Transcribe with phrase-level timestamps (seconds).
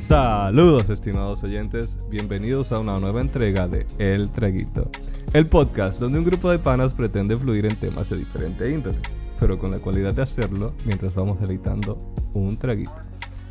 [0.00, 4.90] Saludos estimados oyentes, bienvenidos a una nueva entrega de El Traguito,
[5.32, 8.98] el podcast donde un grupo de panas pretende fluir en temas de diferente índole,
[9.40, 11.98] pero con la cualidad de hacerlo mientras vamos deleitando
[12.34, 12.96] un traguito.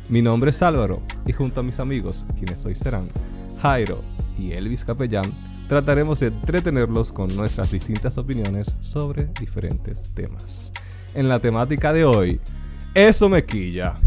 [0.08, 3.08] Mi nombre es Álvaro y junto a mis amigos, quienes hoy serán
[3.60, 4.02] Jairo
[4.38, 5.32] y Elvis Capellán,
[5.68, 10.72] trataremos de entretenerlos con nuestras distintas opiniones sobre diferentes temas.
[11.14, 12.40] En la temática de hoy,
[12.94, 13.98] eso me quilla.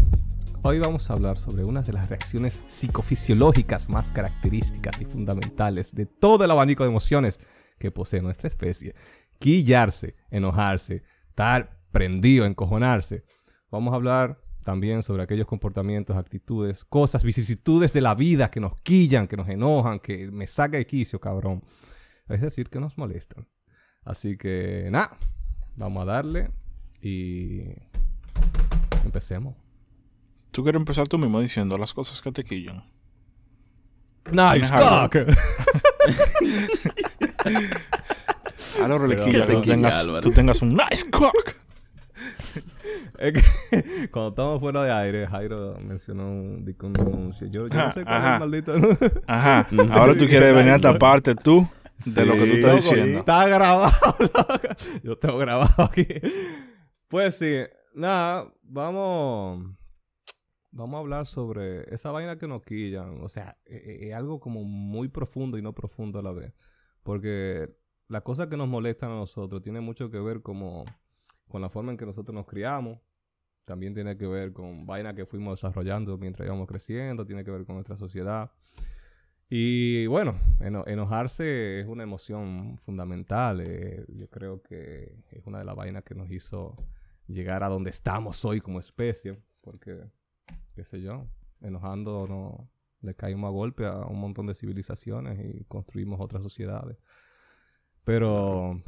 [0.62, 6.06] Hoy vamos a hablar sobre una de las reacciones psicofisiológicas más características y fundamentales de
[6.06, 7.38] todo el abanico de emociones
[7.78, 8.94] que posee nuestra especie.
[9.38, 13.24] Quillarse, enojarse, estar prendido, encojonarse.
[13.70, 18.74] Vamos a hablar también sobre aquellos comportamientos, actitudes, cosas, vicisitudes de la vida que nos
[18.80, 21.62] quillan, que nos enojan, que me saca de quicio, cabrón.
[22.26, 23.46] Es decir, que nos molestan.
[24.02, 25.18] Así que, nada,
[25.76, 26.50] vamos a darle
[27.02, 27.87] y
[29.08, 29.54] empecemos.
[30.50, 32.84] Tú quieres empezar tú mismo diciendo las cosas que te quillan.
[34.30, 35.16] Nice cock.
[38.82, 40.20] A lo ¿Qué reliquilla te que tú tengas, Álvaro?
[40.20, 41.54] tú tengas un nice cock.
[43.18, 47.46] Es que cuando estamos fuera de aire, Jairo mencionó un, un anuncio.
[47.48, 49.22] Yo, yo no sé cuál es el maldito anuncio.
[49.26, 49.66] Ajá.
[49.90, 51.68] Ahora tú quieres venir a taparte tú
[52.04, 53.18] de lo que tú estás Loco, diciendo.
[53.20, 54.60] Está grabado, loco.
[55.02, 56.06] Yo tengo grabado aquí.
[57.08, 57.56] Pues sí,
[57.98, 59.74] nada, vamos.
[60.70, 63.22] Vamos a hablar sobre esa vaina que nos quillan.
[63.22, 66.52] O sea, e- e- es, algo como muy profundo y no profundo a la vez.
[67.02, 67.74] Porque
[68.08, 70.84] las cosas que nos molestan a nosotros tienen mucho que ver como
[71.48, 72.98] con la forma en que nosotros nos criamos.
[73.64, 77.24] También tiene que ver con vainas que fuimos desarrollando mientras íbamos creciendo.
[77.26, 78.52] Tiene que ver con nuestra sociedad.
[79.50, 83.60] Y bueno, eno- enojarse es una emoción fundamental.
[83.62, 86.74] eh, yo creo que es una de las vainas que nos hizo
[87.28, 89.38] llegar a donde estamos hoy como especie.
[89.60, 90.00] Porque,
[90.74, 91.26] qué sé yo,
[91.60, 92.70] enojando no
[93.00, 96.96] le caímos a golpe a un montón de civilizaciones y construimos otras sociedades.
[98.04, 98.82] Pero,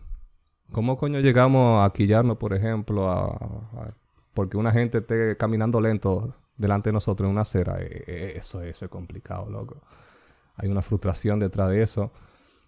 [0.73, 3.95] ¿cómo coño llegamos a quillarnos, por ejemplo, a, a-
[4.35, 7.81] porque una gente esté caminando lento delante de nosotros en una acera?
[7.83, 9.83] Eh, eh, eso, eso es complicado, loco
[10.57, 12.13] hay una frustración detrás de eso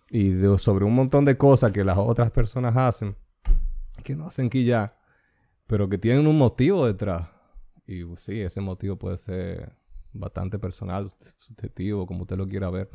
[0.08, 3.14] y de- sobre un montón de cosas que las otras personas hacen
[4.02, 4.96] que no hacen quillar,
[5.66, 7.28] pero que tienen un motivo detrás.
[7.86, 9.74] Y pues, sí, ese motivo puede ser
[10.12, 12.90] bastante personal, subjetivo, como usted lo quiera ver.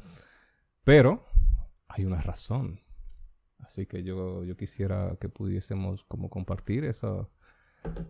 [0.83, 1.25] Pero
[1.89, 2.81] hay una razón.
[3.59, 7.29] Así que yo, yo quisiera que pudiésemos como compartir eso-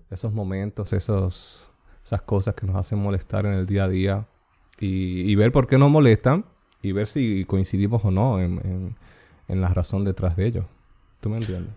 [0.09, 1.71] esos momentos, esos,
[2.03, 4.27] esas cosas que nos hacen molestar en el día a día
[4.79, 6.45] y, y ver por qué nos molestan
[6.81, 8.95] y ver si coincidimos o no en, en-
[9.47, 10.65] en la razón detrás de ello.
[11.21, 11.73] ¿Tú me entiendes?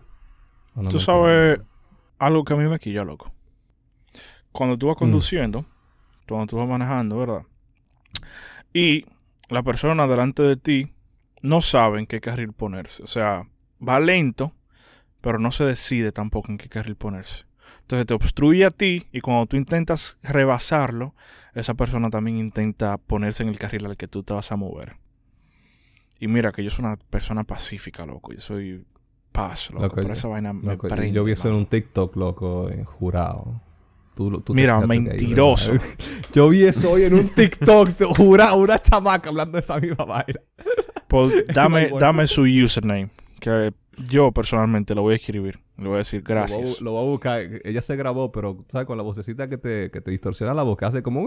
[0.77, 1.67] ¿O no Tú me sabes entiendes?
[2.21, 3.33] Algo que a mí me quilla, loco.
[4.53, 5.65] Cuando tú vas conduciendo,
[6.29, 7.43] cuando tú vas manejando, ¿verdad?
[8.73, 9.07] Y
[9.49, 10.93] la persona delante de ti
[11.43, 13.03] no sabe en qué carril ponerse.
[13.03, 13.49] O sea,
[13.87, 14.53] va lento,
[15.21, 17.47] pero no se decide tampoco en qué carril ponerse.
[17.83, 21.15] Entonces te obstruye a ti y cuando tú intentas rebasarlo,
[21.55, 24.97] esa persona también intenta ponerse en el carril al que tú te vas a mover.
[26.21, 28.33] Y mira que yo soy una persona pacífica, loco.
[28.33, 28.85] Yo soy
[29.49, 29.83] paz, loco.
[29.85, 31.13] Loco, pero yo- esa vaina me Loco, prende.
[31.13, 33.61] yo vi eso en un TikTok, loco, eh, jurado.
[34.15, 35.73] Tú, tú Mira, ahí, mentiroso.
[36.35, 40.05] yo vi eso hoy en un TikTok, te jurado, una chamaca hablando de esa misma
[40.05, 40.41] vaina.
[41.09, 43.11] Pues, dame, dame su username.
[43.41, 43.73] Que
[44.09, 45.59] yo personalmente lo voy a escribir.
[45.79, 46.79] Le voy a decir gracias.
[46.83, 47.41] lo voy a buscar.
[47.65, 48.87] Ella se grabó, pero, ¿sabes?
[48.87, 51.27] Con la vocecita que te, que te distorsiona la boca, hace como...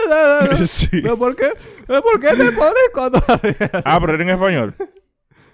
[0.64, 0.88] Sí.
[0.90, 1.48] ¿Pero por qué?
[1.86, 3.18] ¿Pero por qué te pones cuando
[3.84, 4.74] Ah, pero era en español.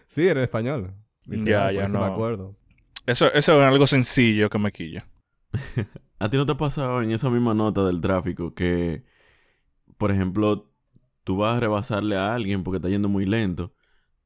[0.06, 0.94] Sí, era en español.
[1.26, 2.00] Literal, Ya, ya, no.
[2.00, 2.56] me acuerdo.
[3.06, 5.06] Eso, eso es algo sencillo que me quilla.
[6.18, 9.04] ¿A ti no te ha pasado en esa misma nota del tráfico que,
[9.98, 10.72] por ejemplo,
[11.24, 13.74] tú vas a rebasarle a alguien porque está yendo muy lento?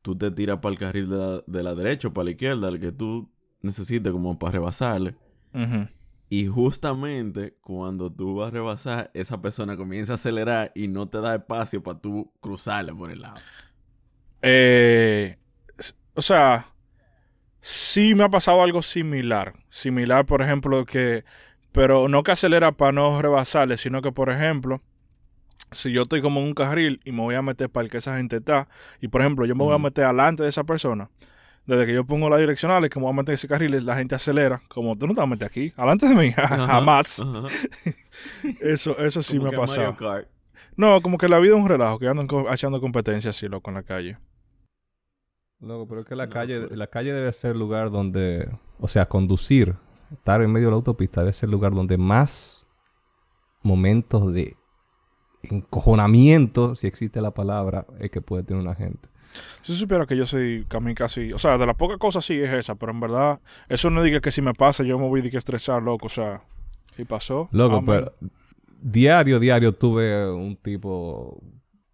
[0.02, 2.68] Tú te tiras para el carril de la, de la derecha o para la izquierda,
[2.68, 3.30] el que tú
[3.60, 5.16] necesites como para rebasarle.
[6.30, 11.20] Y justamente cuando tú vas a rebasar, esa persona comienza a acelerar y no te
[11.20, 13.40] da espacio para tú cruzarle por el lado.
[14.42, 15.36] Eh,
[16.14, 16.72] o sea,
[17.60, 19.54] sí me ha pasado algo similar.
[19.70, 21.24] Similar, por ejemplo, que...
[21.72, 24.82] Pero no que acelera para no rebasarle, sino que, por ejemplo,
[25.70, 27.98] si yo estoy como en un carril y me voy a meter para el que
[27.98, 28.68] esa gente está,
[29.00, 31.10] y por ejemplo, yo me voy a meter alante de esa persona,
[31.66, 33.96] desde que yo pongo las direccionales, que me voy a meter en ese carril, la
[33.96, 37.20] gente acelera, como tú no te vas a meter aquí, alante de mí, Ajá, jamás.
[37.20, 37.48] ajá.
[38.60, 39.96] Eso, eso sí Como me ha pasado.
[40.76, 43.76] No, como que la vida es un relajo, que andan echando competencia así, loco, en
[43.76, 44.18] la calle.
[45.60, 48.48] Loco, pero es que la No, calle, la calle debe ser el lugar donde,
[48.78, 49.76] o sea, conducir,
[50.12, 52.66] estar en medio de la autopista debe ser el lugar donde más
[53.62, 54.56] momentos de
[55.42, 59.08] encojonamiento, si existe la palabra, es que puede tener una gente.
[59.62, 62.52] Si supiera que yo soy casi casi, o sea, de las pocas cosas sí es
[62.52, 65.30] esa, pero en verdad, eso no diga que si me pasa yo me voy a
[65.30, 66.42] que estresar, loco, o sea,
[66.96, 67.48] si pasó.
[67.52, 68.12] Loco, pero
[68.80, 71.40] diario, diario tuve un tipo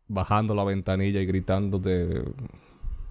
[0.08, 2.24] bajando la ventanilla y gritándote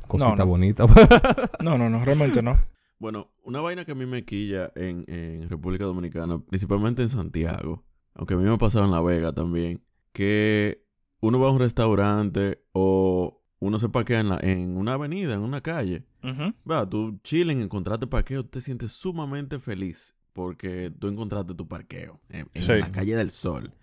[0.08, 0.46] cositas no.
[0.48, 0.90] bonitas.
[1.62, 2.60] No, no, no, realmente no.
[3.00, 7.84] Bueno, una vaina que a mí me quilla en, en República Dominicana, principalmente en Santiago,
[8.14, 10.86] aunque a mí me ha pasado en La Vega también, que
[11.20, 15.42] uno va a un restaurante o uno se parquea en, la, en una avenida, en
[15.42, 16.06] una calle.
[16.24, 16.54] Ujú.
[16.70, 22.46] Va, tú chilling, encontraste parqueo, te sientes sumamente feliz porque tú encontraste tu parqueo en,
[22.54, 22.68] en Sí.
[22.68, 23.74] la calle del sol,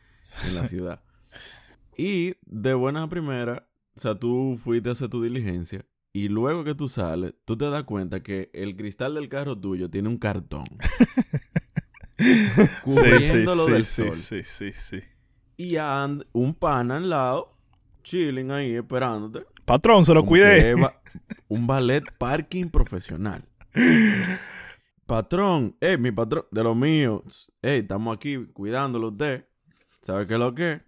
[0.46, 1.02] en la ciudad.
[1.96, 6.74] y de buena primera, o sea, tú fuiste a hacer tu diligencia y luego que
[6.74, 10.64] tú sales, tú te das cuenta que el cristal del carro tuyo tiene un cartón.
[12.84, 14.16] cubriéndolo sí, del sí, sol.
[14.16, 15.00] sí, sí, sí.
[15.56, 17.56] Y and un pana al lado,
[18.02, 19.46] chilling ahí, esperándote.
[19.64, 20.74] Patrón, se lo cuidé.
[21.48, 23.44] un ballet parking profesional.
[25.06, 27.22] Patrón, eh, mi patrón, de lo mío.
[27.62, 29.46] Eh, estamos aquí cuidándolo usted.
[30.00, 30.72] ¿Sabe qué es lo que?
[30.72, 30.82] es?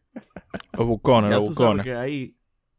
[0.72, 1.84] Los bucones, Ya los tú sabes bucones.
[1.84, 2.36] que ahí,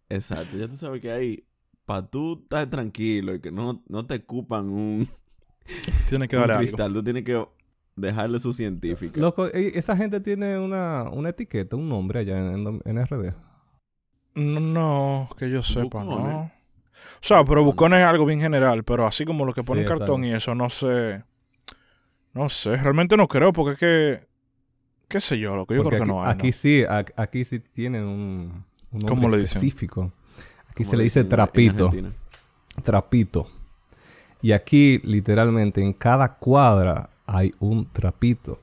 [0.09, 1.44] exacto, ya tú sabes que ahí,
[1.85, 5.07] para tú estar tranquilo y que no, no te ocupan un,
[6.09, 6.57] Tiene que un algo.
[6.59, 7.45] cristal, tú tienes que
[7.95, 9.19] dejarle su científica.
[9.19, 13.33] Loco, e- esa gente tiene una, una etiqueta, un nombre allá en, en, en RD.
[14.35, 16.05] No, no, que yo sepa, Bucones.
[16.05, 16.43] no.
[16.43, 16.51] O
[17.21, 20.23] sea, pero bucones es algo bien general, pero así como lo que ponen Sí, cartón
[20.25, 21.23] y eso, no sé.
[22.33, 24.27] No sé, realmente no creo, porque es que.
[25.09, 25.55] ¿Qué sé yo?
[25.55, 26.31] Lo que yo Porque creo aquí, que no hay.
[26.31, 26.53] aquí ¿no?
[26.53, 26.83] sí,
[27.17, 29.75] aquí sí tienen un, un nombre ¿Cómo le dicen?
[30.75, 31.89] Aquí se le dice en- trapito.
[32.83, 33.47] Trapito.
[34.41, 38.59] Y aquí, literalmente, en cada cuadra hay un trapito.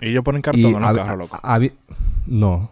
[0.00, 1.38] Y ellos ponen cartón en los carros, loco.
[2.26, 2.70] no,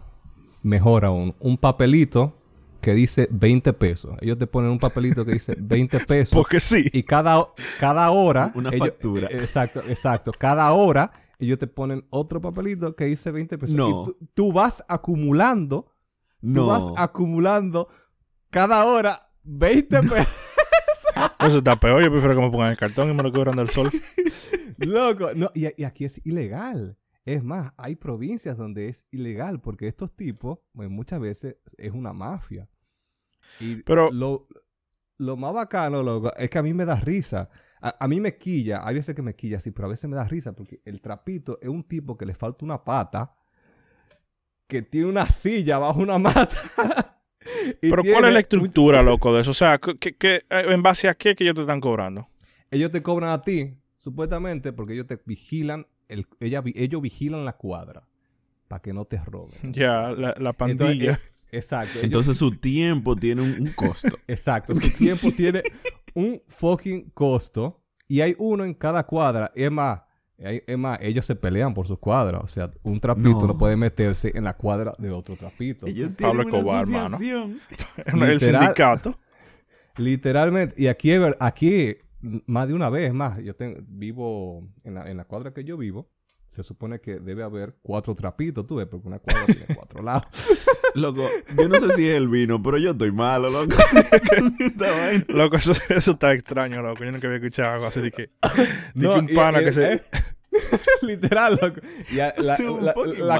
[0.62, 2.36] mejor aún, un papelito
[2.80, 4.14] que dice 20 pesos.
[4.20, 6.36] Ellos te ponen un papelito que dice 20 pesos.
[6.36, 6.84] Porque sí.
[6.92, 7.44] y cada,
[7.80, 8.52] cada hora...
[8.54, 9.28] Una ellos- factura.
[9.28, 10.30] eh, Exacto, exacto.
[10.38, 11.10] Cada hora
[11.40, 13.74] ellos te ponen otro papelito que dice 20 pesos.
[13.74, 13.88] No.
[13.88, 15.86] Y tú, tú vas acumulando,
[16.40, 16.66] tú No.
[16.68, 17.88] vas acumulando
[18.50, 20.28] cada hora 20 pesos.
[21.40, 22.02] Eso está peor.
[22.02, 23.90] Yo prefiero que me pongan el cartón y me lo cubran del sol.
[24.78, 26.98] Loco, no, y, y aquí es ilegal.
[27.24, 32.12] Es más, hay provincias donde es ilegal porque estos tipos, pues, muchas veces es una
[32.12, 32.68] mafia.
[33.60, 34.48] Y Pero- lo,
[35.18, 37.48] lo más bacano, loco, es que a mí me da risa.
[37.80, 40.16] A, a mí me quilla, hay veces que me quilla, sí, pero a veces me
[40.16, 43.34] da risa porque el trapito es un tipo que le falta una pata,
[44.66, 46.56] que tiene una silla bajo una mata.
[47.82, 49.50] y Pero ¿cuál es la estructura, loco, de eso?
[49.50, 52.28] O sea, ¿qué, qué- qué- eh, ¿en base a qué que ellos te están cobrando?
[52.70, 57.56] ellos te cobran a ti, supuestamente, porque ellos te vigilan, el, ella, ellos vigilan la
[57.56, 58.06] cuadra
[58.68, 59.56] para que no te roben.
[59.72, 61.12] Ya, la, la Entonces, pandilla.
[61.12, 61.18] eh,
[61.52, 61.92] exacto.
[61.94, 64.18] ellos- Entonces su tiempo tiene un, un costo.
[64.26, 64.74] exacto.
[64.74, 65.62] Su tiempo tiene
[66.14, 69.52] un fucking costo y hay uno en cada cuadra.
[69.54, 70.00] Es más,
[70.38, 72.42] es más, ellos se pelean por sus cuadras.
[72.44, 73.58] O sea, un trapito no, No.
[73.58, 75.86] puede meterse en la cuadra de otro trapito.
[75.86, 77.16] Ellos Pablo Escobar, mano.
[77.16, 77.60] asociación.
[78.06, 79.18] el literal- sindicato.
[79.96, 80.74] Literalmente.
[80.76, 81.96] Y aquí, aquí
[82.46, 85.76] más de una vez, más, yo tengo, vivo en la, en la cuadra que yo
[85.76, 86.10] vivo.
[86.48, 90.24] Se supone que debe haber cuatro trapitos, tú ves, porque una cuadra tiene cuatro lados.
[90.94, 91.26] Loco,
[91.58, 93.74] yo no sé si es el vino, pero yo estoy malo, loco.
[95.28, 97.04] Loco, eso, eso está extraño, loco.
[97.04, 98.28] Yo nunca había escuchado algo así de que, de
[98.94, 100.02] No, que un pana que se...
[101.02, 101.80] Literal, loco.
[102.10, 102.56] Y a- la,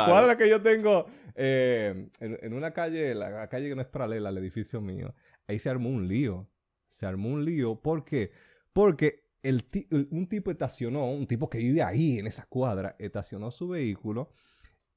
[0.07, 4.29] cuadra que yo tengo eh, en, en una calle, la, calle que no es paralela
[4.31, 5.15] al edificio mío,
[5.47, 6.49] ahí se armó un lío.
[6.89, 7.81] Se armó un lío.
[7.81, 8.31] ¿Por qué?
[8.73, 9.65] Porque el-
[10.11, 14.31] un tipo estacionó, un tipo que vive ahí en esa cuadra, estacionó su vehículo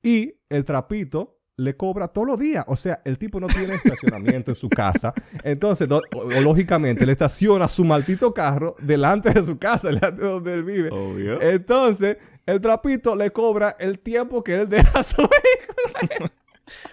[0.01, 2.63] y el trapito le cobra todos los días.
[2.67, 5.13] O sea, el tipo no tiene estacionamiento en su casa.
[5.43, 10.21] Entonces, do- o- o lógicamente, le estaciona su maldito carro delante de su casa, delante
[10.21, 10.89] de donde él vive.
[10.91, 11.41] Obvio.
[11.41, 16.29] Entonces, el trapito le cobra el tiempo que él deja su vehículo.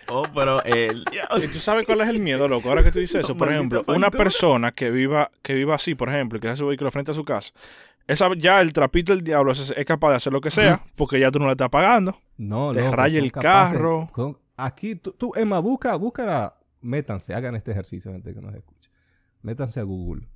[0.09, 1.05] Oh, pero el...
[1.43, 2.69] ¿Y tú sabes cuál es el miedo, loco?
[2.71, 6.09] Ahora que tú dices eso, por ejemplo, una persona que viva, que viva así, por
[6.09, 7.53] ejemplo, y que deja su vehículo frente a su casa,
[8.07, 11.19] esa, ya el trapito del diablo es, es capaz de hacer lo que sea, porque
[11.21, 12.17] ya tú no le estás pagando.
[12.39, 12.93] No, Te no.
[12.93, 14.09] raya el capaces- carro.
[14.13, 18.91] con- aquí, tú, tú, Emma, busca, busca, métanse, hagan este ejercicio, gente que nos escucha.
[19.43, 20.29] Métanse a Google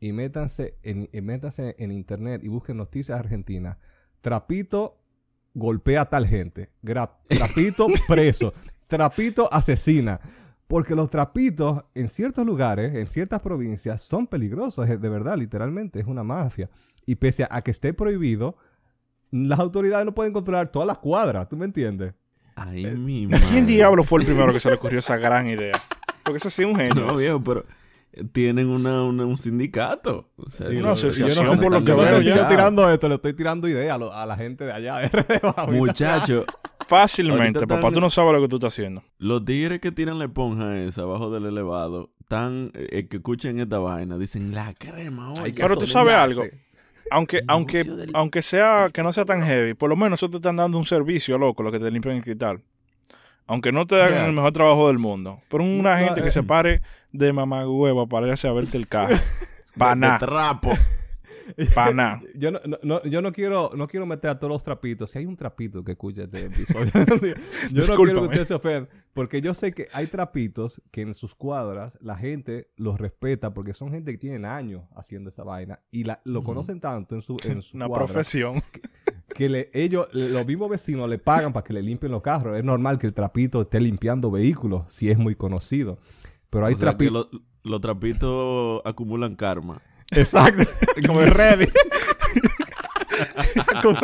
[0.00, 3.76] y métanse en, y métanse en internet y busquen noticias argentinas.
[4.20, 4.98] Trapito
[5.54, 6.70] golpea a tal gente.
[6.82, 8.52] Gra- trapito preso.
[8.86, 10.20] Trapito asesina.
[10.66, 14.88] Porque los trapitos en ciertos lugares, en ciertas provincias, son peligrosos.
[14.88, 16.70] es De verdad, literalmente, es una mafia.
[17.04, 18.56] Y pese a que esté prohibido,
[19.30, 22.14] las autoridades no pueden controlar todas las cuadras, ¿tú me entiendes?
[22.68, 23.62] Ay, Eh, mi ¿Quién madre.
[23.62, 25.80] diablo fue el primero que se le ocurrió esa gran idea?
[26.22, 27.06] Porque eso sí es un genio.
[27.06, 27.64] No, viejo, pero
[28.32, 30.28] tienen una, una- un sindicato.
[30.36, 32.48] O sea, Sí, eso- no, sí, yo no sé por lo que veo yo estoy
[32.48, 35.00] tirando esto, le estoy tirando ideas a, lo- a la gente de allá.
[35.68, 36.44] Muchacho,
[36.86, 39.02] Fácilmente, papá, están- tú no sabes lo que tú estás haciendo.
[39.18, 43.78] los tigres que tiran la esponja esa abajo del elevado, tan eh, que escuchen esta
[43.78, 45.54] vaina, dicen la crema, oye.
[45.56, 46.44] Pero tú sabes algo.
[47.12, 50.36] Aunque, aunque, del- aunque sea que no sea tan heavy, por lo menos eso te
[50.36, 52.60] están dando un servicio, loco, lo que te limpian el cristal.
[53.46, 55.40] Aunque no te hagan el mejor trabajo del mundo.
[55.50, 56.24] Pero una No, gente eh.
[56.24, 56.80] que se pare
[57.12, 59.16] de mamagüeva para irse a verte el carro.
[59.76, 60.70] Pa' de nada, trapo.
[61.74, 62.20] pa' nada.
[62.34, 65.10] Yo no, no, no- yo no quiero, no quiero meter a todos los trapitos.
[65.10, 66.90] Si hay un trapito que escucha este episodio,
[67.72, 68.88] yo no quiero que ustedes se ofendan.
[69.12, 73.74] Porque yo sé que hay trapitos que en sus cuadras la gente los respeta porque
[73.74, 77.36] son gente que tienen años haciendo esa vaina y la- lo conocen tanto en su,
[77.44, 78.62] en su Una cuadra profesión.
[79.34, 82.56] que le, ellos, los mismos vecinos le pagan para que le limpien los carros.
[82.56, 85.98] Es normal que el trapito esté limpiando vehículos si es muy conocido.
[86.50, 87.28] Pero hay trapitos.
[87.32, 89.80] lo- los trapitos acumulan karma.
[90.12, 90.62] Exacto.
[91.06, 91.66] Como el ready.
[93.82, 93.98] Como-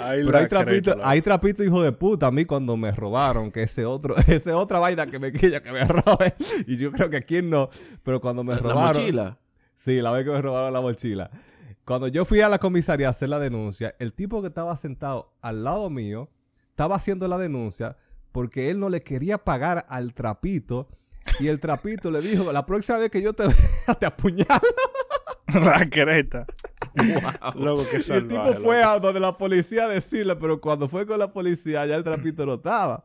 [0.00, 2.90] Ay, Pero la hay trapitos, creta, hay trapitos, hijo de puta, a mí cuando me
[2.92, 6.34] robaron, que ese otro, esa otra vaina que me quilla que me robe.
[6.66, 7.68] Y yo creo que aquí no.
[8.02, 9.02] Pero cuando me La robaron.
[9.02, 9.38] mochila.
[9.74, 11.30] Sí, la vez que me robaron la mochila.
[11.84, 15.34] Cuando yo fui a la comisaría a hacer la denuncia, el tipo que estaba sentado
[15.42, 16.30] al lado mío
[16.70, 17.96] estaba haciendo la denuncia
[18.30, 20.88] porque él no le quería pagar al trapito.
[21.40, 23.46] Y el trapito le dijo, la próxima vez que yo te
[23.86, 24.60] vea, te apuñalo.
[25.52, 26.46] La creta.
[27.56, 28.88] Loco, qué Y el salvaje, tipo fue loco.
[28.90, 32.46] a donde la policía a decirle, pero cuando fue con la policía ya el trapito
[32.46, 33.04] no estaba.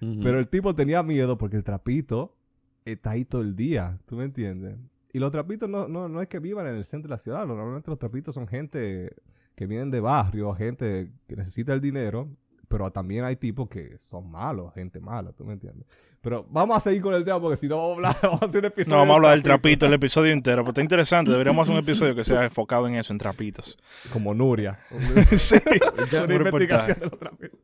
[0.00, 2.36] Pero el tipo tenía miedo porque el trapito
[2.84, 4.76] está ahí todo el día, ¿tú me entiendes?
[5.12, 7.46] Y los trapitos no, no, no es que vivan en el centro de la ciudad,
[7.46, 9.14] normalmente los trapitos son gente
[9.54, 12.28] que vienen de barrio, gente que necesita el dinero,
[12.68, 15.86] pero también hay tipos que son malos, gente mala, ¿tú me entiendes?
[16.20, 18.46] Pero vamos a seguir con el tema porque si no vamos a hablar, vamos a
[18.46, 18.94] hacer un episodio.
[18.96, 19.86] No, vamos a hablar del trapito.
[19.86, 20.62] el episodio entero.
[20.62, 21.30] Pero está interesante.
[21.30, 23.78] Deberíamos hacer un episodio que sea enfocado en eso, en trapitos.
[24.12, 24.80] Como Nuria.
[25.36, 25.56] sí.
[26.12, 27.60] Una un investigación de los trapitos.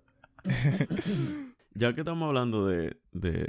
[1.74, 3.48] Ya que estamos hablando de, de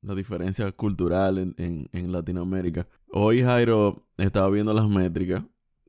[0.00, 5.42] la diferencia cultural en, en, en Latinoamérica, hoy Jairo estaba viendo las métricas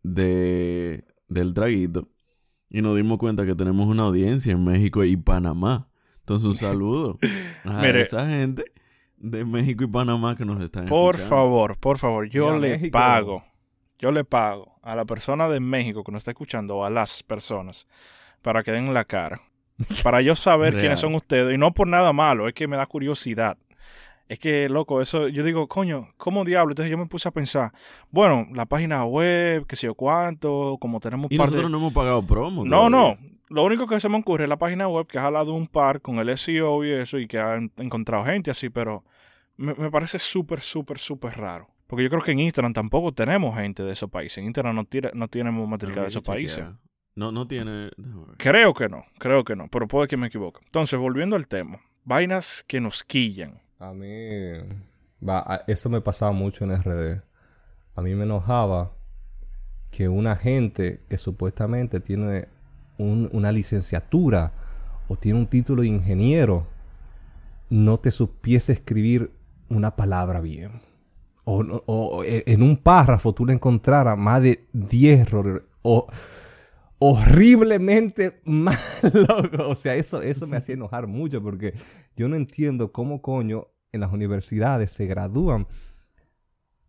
[0.03, 2.07] de, del traguito
[2.73, 5.87] y nos dimos cuenta que tenemos una audiencia en México y Panamá.
[6.19, 7.17] Entonces, un saludo
[7.63, 8.01] a Mire.
[8.01, 8.65] esa gente
[9.17, 11.29] de México y Panamá que nos están Por escuchando.
[11.29, 12.91] favor, por favor, yo le México.
[12.91, 13.43] pago.
[13.99, 17.23] Yo le pago a la persona de México que nos está escuchando o a las
[17.23, 17.87] personas
[18.41, 19.41] para que den la cara.
[20.03, 20.81] Para yo saber Real.
[20.81, 21.53] quiénes son ustedes.
[21.55, 23.57] Y no por nada malo, es que me da curiosidad.
[24.29, 26.71] Es que, loco, eso, yo digo, coño, ¿cómo diablo?
[26.71, 27.71] Entonces yo me puse a pensar,
[28.09, 31.77] bueno, la página web, qué sé yo cuánto, como tenemos Y par de- nosotros no
[31.77, 32.63] hemos pagado promo.
[32.65, 33.17] No, no.
[33.49, 36.01] Lo único que se me ocurre es la página web que ha jalado un par
[36.01, 39.03] con el SEO y eso y que han encontrado gente así, pero
[39.57, 41.67] me, me parece súper, súper, súper raro.
[41.85, 44.39] Porque yo creo que en Instagram tampoco tenemos gente de esos países.
[44.39, 46.65] En Instagram no, tira- no tenemos métrica de esos países.
[47.15, 47.91] No, no tiene...
[48.37, 50.61] Creo que no, creo que no, pero puede que me equivoque.
[50.65, 53.61] Entonces, volviendo al tema, vainas que nos quillan.
[53.83, 54.07] A mí,
[55.27, 57.21] va, eso me pasaba mucho en RD.
[57.95, 58.93] A mí me enojaba
[59.91, 62.47] que una gente que supuestamente tiene
[62.97, 64.53] un- una licenciatura
[65.09, 66.65] o tiene un título de ingeniero
[67.69, 69.31] no te supiese escribir
[69.69, 70.71] una palabra bien.
[71.43, 75.61] O, no- o e- en un párrafo tú le encontraras más de 10 errores.
[75.81, 76.07] O
[76.99, 78.77] horriblemente mal.
[79.67, 81.73] O sea, eso, eso me hacía enojar mucho porque
[82.15, 85.65] yo no entiendo cómo coño en las universidades se gradúan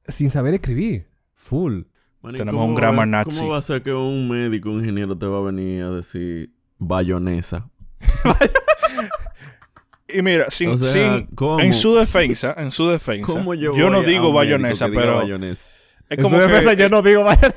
[0.08, 1.06] sin saber escribir.
[1.34, 1.82] Full.
[2.20, 3.38] Bueno, ¿y Tenemos un va- grammar nazi.
[3.38, 6.50] ¿Cómo va a ser que un médico, un ingeniero te va a venir a decir
[6.78, 7.70] bayonesa?
[10.08, 11.28] Y mira, sin, O sea, sin-
[11.61, 15.70] en su defensa, en su defensa, ¿Cómo yo, yo no digo bayonesa, pero bayonesa?
[16.08, 17.54] es En como su defensa, que yo no digo vaya.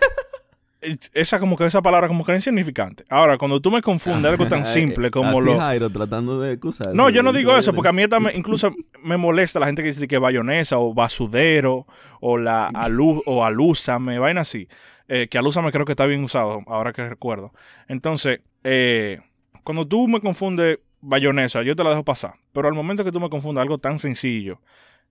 [1.13, 3.03] Esa como que esa palabra como que es insignificante.
[3.09, 6.95] Ahora, cuando tú me confundes algo tan simple como Así lo Jairo tratando de excusarse.
[6.95, 9.87] No, yo no digo eso, porque a mí me- incluso me molesta la gente que
[9.89, 11.87] dice que bayonesa o basudero
[12.21, 14.67] o la alu, o alúzame, vaina así.
[15.07, 17.53] Eh, que alúzame creo que está bien usado, ahora que recuerdo.
[17.87, 19.19] Entonces, eh,
[19.63, 22.35] cuando tú me confundes bayonesa, yo te la dejo pasar.
[22.53, 24.59] Pero al momento que tú me confundas algo tan sencillo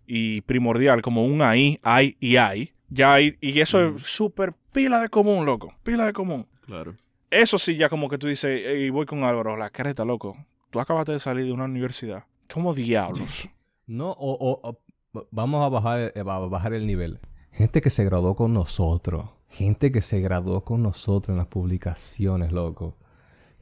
[0.06, 5.00] y primordial como un ahí, hay y hay, ya hay, y eso es súper pila
[5.00, 6.46] de común, loco, pila de común.
[6.62, 6.94] Claro.
[7.30, 10.36] Eso sí, ya como que tú dices, y voy con Álvaro, la creta, loco.
[10.70, 12.24] Tú acabaste de salir de una universidad.
[12.52, 13.48] ¿Cómo diablos?
[13.88, 14.68] No, o, o-
[15.12, 17.20] o- vamos a bajar, eh, a bajar el nivel.
[17.52, 19.26] Gente que se graduó con nosotros.
[19.48, 22.96] Gente que se graduó con nosotros en las publicaciones, loco.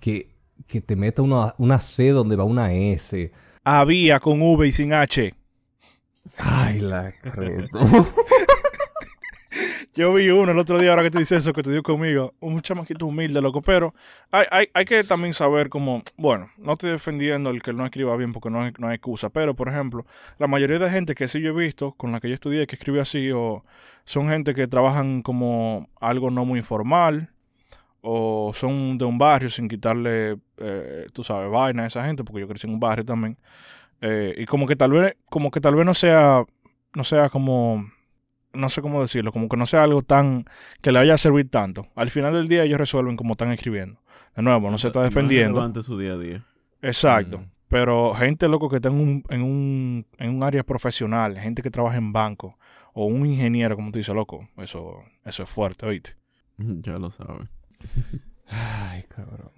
[0.01, 0.31] que,
[0.67, 3.33] que te meta una, una C donde va una S.
[3.65, 5.35] Había con V y sin H.
[6.39, 7.69] Ay, la credo.
[9.97, 12.35] Yo vi uno el otro día, ahora que te dices eso, que te dio conmigo.
[12.41, 13.63] Un chamaquito humilde, loco.
[13.63, 13.95] Pero
[14.33, 16.03] hay, hay, hay que también saber como...
[16.17, 19.31] Bueno, no estoy defendiendo el que no escriba bien porque no hay, no hay excusa.
[19.31, 20.05] Pero, por ejemplo,
[20.39, 22.75] la mayoría de gente que sí yo he visto, con la que yo estudié, que
[22.75, 23.65] escribe así, o
[24.05, 27.31] son gente que trabajan como algo no muy formal,
[28.01, 32.41] o son de un barrio sin quitarle, eh, tú sabes, vaina a esa gente, porque
[32.41, 33.39] yo crecí en un barrio también.
[34.01, 36.45] Eh, y como que tal vez, como que tal vez no sea,
[36.97, 37.94] no sea como
[38.55, 40.45] no sé cómo decirlo, como que no sea algo tan
[40.81, 41.89] que le vaya a servir tanto.
[41.95, 44.01] Al final del día ellos resuelven como están escribiendo.
[44.37, 45.67] De nuevo, no se está defendiendo.
[45.67, 46.45] No es su día a día.
[46.83, 47.39] Exacto.
[47.39, 47.51] Mm.
[47.69, 51.71] Pero gente loco que está en un, en, un, en un área profesional, gente que
[51.71, 52.59] trabaja en banco,
[52.93, 56.17] o un ingeniero, como tú dices, loco, eso, eso es fuerte, ¿oíste?
[56.57, 57.49] Ya lo sabes.
[58.47, 59.51] Ay, cabrón.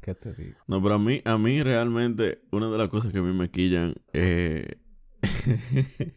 [0.00, 0.58] ¿Qué te digo?
[0.66, 3.50] No, pero a mí, a mí realmente, una de las cosas que a mí me
[3.50, 4.76] quillan, eh,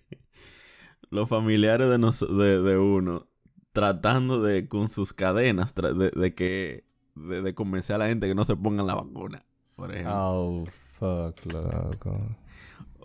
[1.10, 3.28] los familiares de, nos- de, de uno
[3.72, 6.86] tratando de, con sus cadenas, de, de que,
[7.16, 9.46] de, convencer a la gente que no se pongan la vacuna,
[9.76, 10.14] por ejemplo.
[10.16, 12.36] Oh, fuck, loco.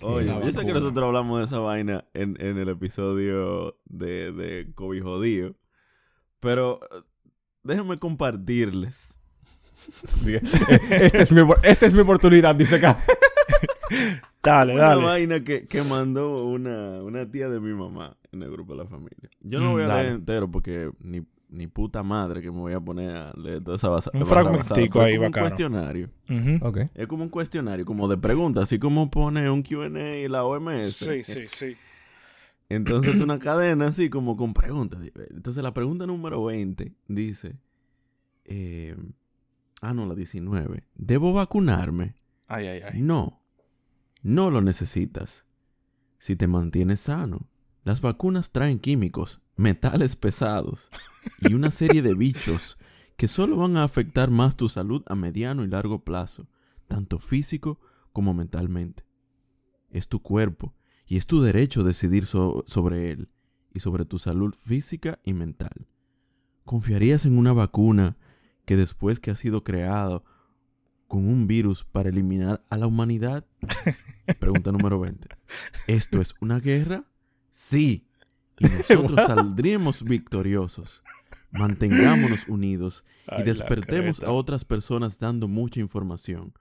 [0.02, 4.72] Oye, yo sé que nosotros hablamos de esa vaina en, en el episodio de, de
[4.74, 5.54] COVID jodido,
[6.40, 7.02] pero eh,
[7.62, 9.20] déjenme compartirles.
[10.90, 12.98] Esta es, mi, esta es mi oportunidad, dice acá.
[14.42, 15.02] Dale, Una dale.
[15.04, 18.88] vaina que, que mandó una, una tía de mi mamá en el grupo de la
[18.88, 19.30] familia.
[19.40, 20.02] Yo no Mm, voy a dale.
[20.02, 23.76] leer entero porque ni, ni puta madre que me voy a poner a leer toda
[23.76, 26.08] esa basa, Un fragmentico ahí es como un cuestionario.
[26.28, 26.66] Ujú.
[26.66, 26.78] Ok.
[26.94, 30.92] Es como un cuestionario, como de preguntas, así como pone un Q&A y la OMS.
[30.92, 31.76] Sí, sí, sí.
[32.68, 35.00] Entonces es una cadena así como con preguntas.
[35.30, 37.58] Entonces la pregunta número 20 dice...
[38.44, 38.96] eh,
[39.82, 40.84] ah, no, la 19.
[40.94, 42.14] ¿Debo vacunarme?
[42.48, 43.00] Ay, ay, ay.
[43.00, 43.41] No,
[44.22, 45.44] no lo necesitas.
[46.18, 47.48] Si te mantienes sano,
[47.84, 50.90] las vacunas traen químicos, metales pesados
[51.40, 52.78] y una serie de bichos
[53.16, 56.48] que solo van a afectar más tu salud a mediano y largo plazo,
[56.88, 57.80] tanto físico
[58.12, 59.04] como mentalmente.
[59.90, 60.74] Es tu cuerpo
[61.06, 63.28] y es tu derecho decidir so- sobre él
[63.74, 65.88] y sobre tu salud física y mental.
[66.64, 68.16] ¿Confiarías en una vacuna
[68.64, 70.24] que después que ha sido creado
[71.08, 73.44] con un virus para eliminar a la humanidad?
[74.38, 75.28] Pregunta número 20.
[75.86, 77.04] ¿Esto es una guerra?
[77.50, 78.08] Sí.
[78.58, 81.02] Y nosotros saldremos victoriosos.
[81.50, 86.54] Mantengámonos unidos y Ay, despertemos a otras personas dando mucha información.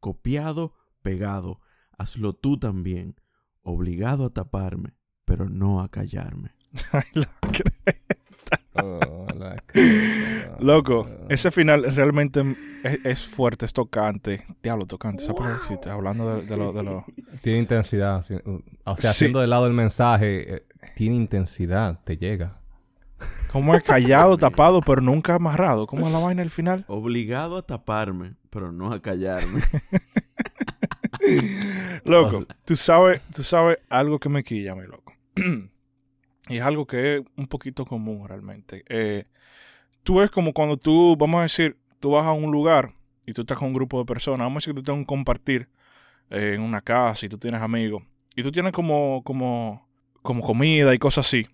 [0.00, 1.60] Copiado, pegado.
[1.98, 3.16] Hazlo tú también.
[3.62, 6.54] Obligado a taparme, pero no a callarme.
[6.92, 8.62] Ay, la creta.
[8.74, 9.07] Oh.
[10.60, 12.42] Loco, ese final realmente
[12.82, 14.44] es, es fuerte, es tocante.
[14.62, 15.24] Diablo, tocante.
[15.24, 15.90] ¿Sabes por qué existe?
[15.90, 16.72] Hablando de, de lo...
[16.72, 17.04] De lo...
[17.42, 18.22] Tiene intensidad.
[18.22, 18.34] sí.
[18.44, 18.62] O
[18.96, 19.06] sea, Sí.
[19.06, 20.62] haciendo de lado el mensaje, eh,
[20.96, 22.58] tiene intensidad, te llega.
[23.52, 25.86] ¿Cómo es callado, tapado, pero nunca amarrado?
[25.86, 26.84] ¿Cómo es la vaina al final?
[26.88, 29.62] Obligado a taparme, pero no a callarme.
[32.04, 35.12] Loco, tú sabes, tú sabes algo que me quilla, mi loco.
[36.48, 38.84] y es algo que es un poquito común realmente.
[38.88, 39.24] Eh,
[40.08, 42.94] tú ves como cuando tú, vamos a decir, tú vas a un lugar
[43.26, 45.04] y tú estás con un grupo de personas, vamos a decir que tú tienes un
[45.04, 45.68] compartir
[46.30, 48.02] eh, en una casa y tú tienes amigos
[48.34, 49.86] y tú tienes como, como,
[50.22, 51.46] como comida y cosas así.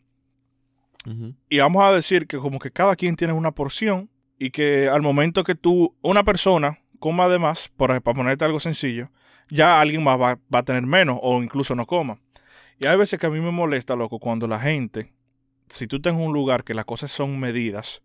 [1.49, 5.03] Y vamos a decir que como que cada quien tiene una porción y que al
[5.03, 9.11] momento que tú, una persona coma de más, por, para ponerte algo sencillo,
[9.51, 12.21] ya alguien más va, va a tener menos o incluso no coma.
[12.79, 15.13] Y hay veces que a mí me molesta, loco, cuando la gente,
[15.69, 18.01] si tú estás en un lugar que las cosas son medidas,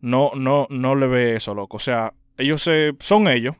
[0.00, 1.76] no, no, no le ve eso, loco.
[1.76, 3.56] O sea, ellos se, son ellos.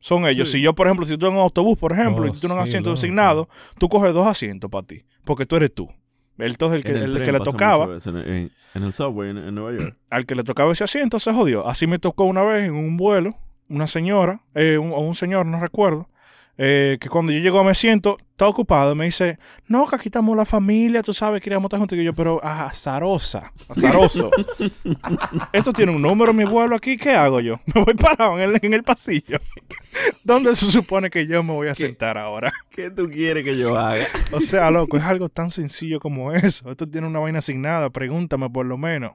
[0.00, 0.48] Son ellos.
[0.50, 0.58] Sí.
[0.58, 2.56] Si yo, por ejemplo, si tú en un autobús, por ejemplo, Oh, y tú tienes
[2.58, 3.00] un sí, asiento loco.
[3.00, 5.02] designado, tú coges dos asientos para ti.
[5.24, 5.88] Porque tú eres tú.
[6.36, 9.38] Entonces, el que, En el tren que le tocaba, En, en- en el subway en,
[9.38, 9.96] en Nueva York.
[10.10, 11.66] al que le tocaba ese asiento se jodió.
[11.66, 13.36] Así me tocó una vez en un vuelo,
[13.68, 16.08] una señora, eh, un- o un señor, no recuerdo,
[16.56, 20.08] eh, que cuando yo llego a mi asiento, está ocupado, me dice, no, que aquí
[20.08, 21.98] estamos la familia, tú sabes, queríamos estar juntos.
[21.98, 24.30] Y yo, pero ah, azarosa, azaroso.
[25.52, 27.60] Esto tiene un número mi vuelo aquí, ¿qué hago yo?
[27.74, 29.38] Me voy parado en el, en el pasillo.
[30.24, 32.52] ¿Dónde se supone que yo me voy a sentar ahora?
[32.70, 34.04] ¿Qué tú quieres que yo haga?
[34.32, 36.68] O sea, loco, es algo tan sencillo como eso.
[36.70, 39.12] Esto tiene una vaina asignada, pregúntame por lo menos.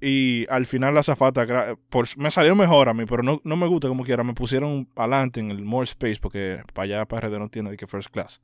[0.00, 3.66] Y al final la zafata, por, me salió mejor a mí, pero no, no me
[3.66, 4.22] gusta como quiera.
[4.22, 7.76] Me pusieron adelante en el More Space porque para allá para RD no tiene de
[7.76, 8.40] que First Class.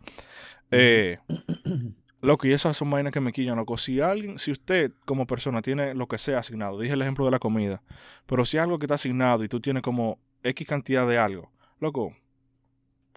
[0.70, 1.18] Eh,
[2.20, 3.78] loco, y esas son vainas que me quillan, loco.
[3.78, 7.30] Si alguien, si usted como persona tiene lo que sea asignado, dije el ejemplo de
[7.30, 7.82] la comida,
[8.26, 11.52] pero si algo que está asignado y tú tienes como X cantidad de algo.
[11.78, 12.16] Loco,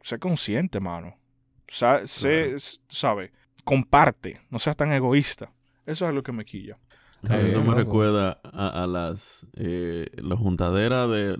[0.04, 1.17] sé consciente, mano.
[1.67, 2.56] Sa sé,
[2.88, 3.32] sabe,
[3.63, 5.52] comparte, no seas tan egoísta.
[5.86, 6.78] Eso es lo que me quilla.
[7.30, 11.38] Eh, eso me recuerda a, las eh, la juntadera de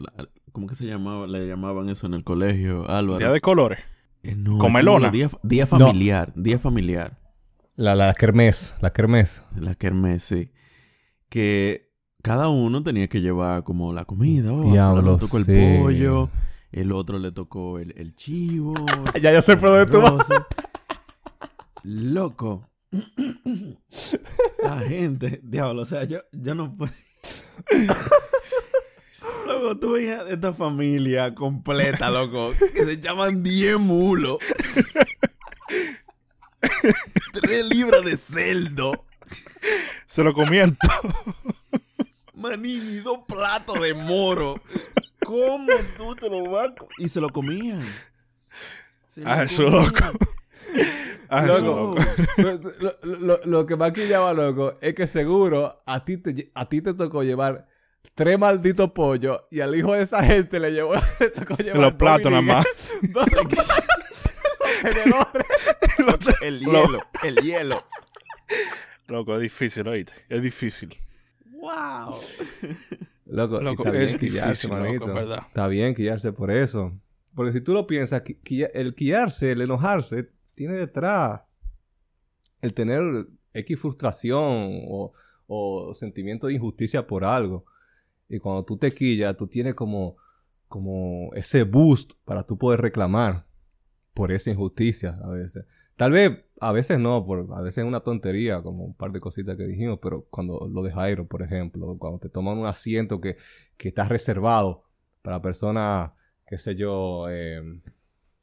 [0.52, 1.28] ¿cómo que se llamaba?
[1.28, 3.20] Le llamaban eso en el colegio, Álvaro.
[3.20, 3.80] Día de colores.
[4.24, 5.12] Eh, Comelona.
[5.12, 7.18] Día, día familiar, día familiar.
[7.76, 9.44] La, la kermés, la kermés.
[9.56, 10.52] La kermés, sí.
[11.30, 11.92] Que
[12.24, 14.52] cada uno tenía que llevar como la comida.
[14.52, 15.46] Oh, Diablo, le tocó el
[15.80, 16.30] pollo,
[16.72, 18.74] el otro le tocó el, el chivo.
[19.22, 20.02] ya yo sé por dónde tú
[21.84, 22.67] Loco.
[24.64, 26.94] La gente, diablo, o sea, yo, yo no puedo.
[29.46, 34.38] Loco, tú veías esta familia completa, loco, que se llaman 10 mulos.
[37.34, 39.06] Tres libras de celdo.
[40.06, 40.78] Se lo comían
[42.34, 44.62] Manini, dos platos de moro.
[45.26, 47.86] ¿Cómo tú te lo vas Y se lo comían.
[49.26, 50.18] ah, eso loco.
[51.30, 51.96] Ah, loco.
[53.04, 56.94] Lo, lo, que me quillaba, loco, es que seguro a ti te, a ti te
[56.94, 57.68] tocó llevar
[58.16, 61.94] tres malditos pollos y al hijo de esa gente le, llevó, le tocó llevar los
[61.94, 62.66] platos nada más.
[66.42, 67.84] el hielo, el hielo.
[69.08, 70.14] Loco, es difícil, oíste.
[70.30, 70.96] Es difícil.
[71.46, 72.16] Wow.
[73.26, 73.60] Loco,
[73.94, 75.08] es difícil, manito.
[75.08, 75.44] ¿verdad?
[75.48, 76.94] Está bien quillarse por eso.
[77.36, 78.24] Porque si tú lo piensas,
[78.74, 81.42] el quillarse, el enojarse, tiene detrás
[82.62, 85.14] el tener X frustración o,
[85.46, 87.66] o sentimiento de injusticia por algo.
[88.28, 90.18] Y cuando tú te quillas, tú tienes como,
[90.68, 93.46] como ese boost para tú poder reclamar
[94.16, 95.66] por esa injusticia a veces.
[95.96, 99.20] Tal vez, a veces no, por, a veces es una tontería, como un par de
[99.20, 103.22] cositas que dijimos, pero cuando lo de Jairo, por ejemplo, cuando te toman un asiento
[103.22, 103.38] que,
[103.78, 104.86] que está reservado
[105.22, 106.14] para personas,
[106.48, 107.62] qué sé yo, eh,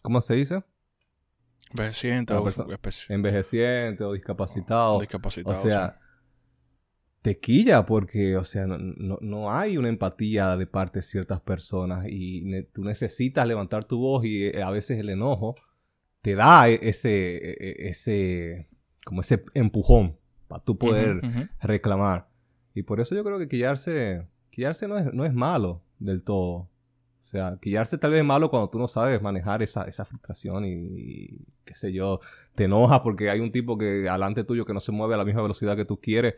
[0.00, 0.62] ¿cómo se dice?
[1.76, 2.48] Envejeciente o,
[3.08, 5.00] envejeciente o discapacitado.
[5.44, 5.98] O sea,
[7.24, 12.04] te quilla porque, o sea, no, no, hay una empatía de parte de ciertas personas
[12.08, 15.54] y tú necesitas levantar tu voz y eh, a veces el enojo
[16.20, 18.68] te da e, ese, e, e, ese,
[19.04, 21.22] como ese empujón para tú poder
[21.62, 22.28] reclamar.
[22.74, 26.68] Y por eso yo creo que quillarse, quillarse no es, no es malo del todo.
[27.24, 30.66] O sea, quillarse tal vez es malo cuando tú no sabes manejar esa, esa frustración
[30.66, 32.20] y, qué sé yo,
[32.54, 35.24] te enoja porque hay un tipo que alante tuyo que no se mueve a la
[35.24, 36.34] misma velocidad que tú quieres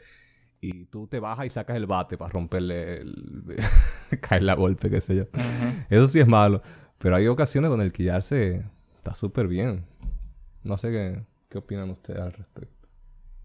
[0.61, 3.57] y tú te bajas y sacas el bate para romperle el...
[4.21, 5.25] caer la golpe, qué sé yo.
[5.91, 6.63] Eso sí es malo.
[6.99, 8.65] Pero hay ocasiones donde el quillarse
[8.99, 9.87] está súper bien.
[10.63, 12.89] No sé qué, qué opinan ustedes al respecto.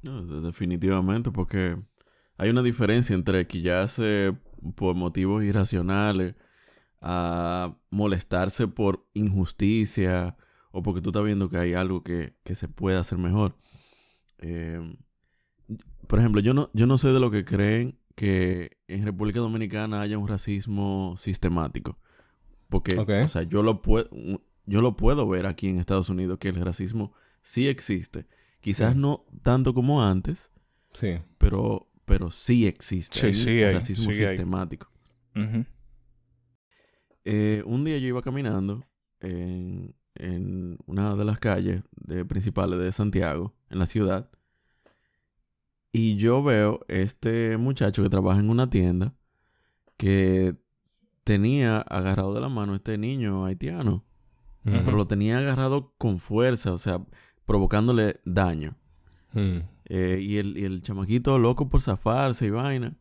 [0.03, 1.75] No, definitivamente, porque
[2.37, 4.37] hay una diferencia entre quillarse
[4.75, 6.35] por motivos irracionales
[7.01, 10.37] a molestarse por injusticia
[10.71, 13.57] o porque tú estás viendo que hay algo que, se puede hacer mejor.
[14.37, 14.97] Em,
[16.07, 20.01] por ejemplo, yo no, yo no sé de lo que creen que en República Dominicana
[20.01, 21.97] haya un racismo sistemático.
[22.69, 24.09] Porque, o sea, yo lo, puedo,
[24.65, 28.27] yo lo puedo ver aquí en Estados Unidos, que el racismo sí existe.
[28.61, 30.51] Quizás no tanto como antes,
[30.93, 31.19] sí.
[31.37, 33.33] pero, pero sí existe.
[33.33, 34.89] Sí, sí, racismo sistemático.
[37.23, 38.83] Eh, un día yo iba caminando
[39.19, 39.95] en,
[40.85, 41.83] una de las calles
[42.27, 44.29] principales de Santiago, en la ciudad,
[45.91, 49.13] y yo veo este muchacho que trabaja en una tienda
[49.97, 50.55] que
[51.23, 54.05] tenía agarrado de la mano a este niño haitiano,
[54.63, 57.05] pero lo tenía agarrado con fuerza, o sea,
[57.45, 58.77] provocándole daño.
[59.33, 59.59] Mm.
[59.85, 62.95] Eh, y, el, y, el, chamaquito loco por zafarse y vaina.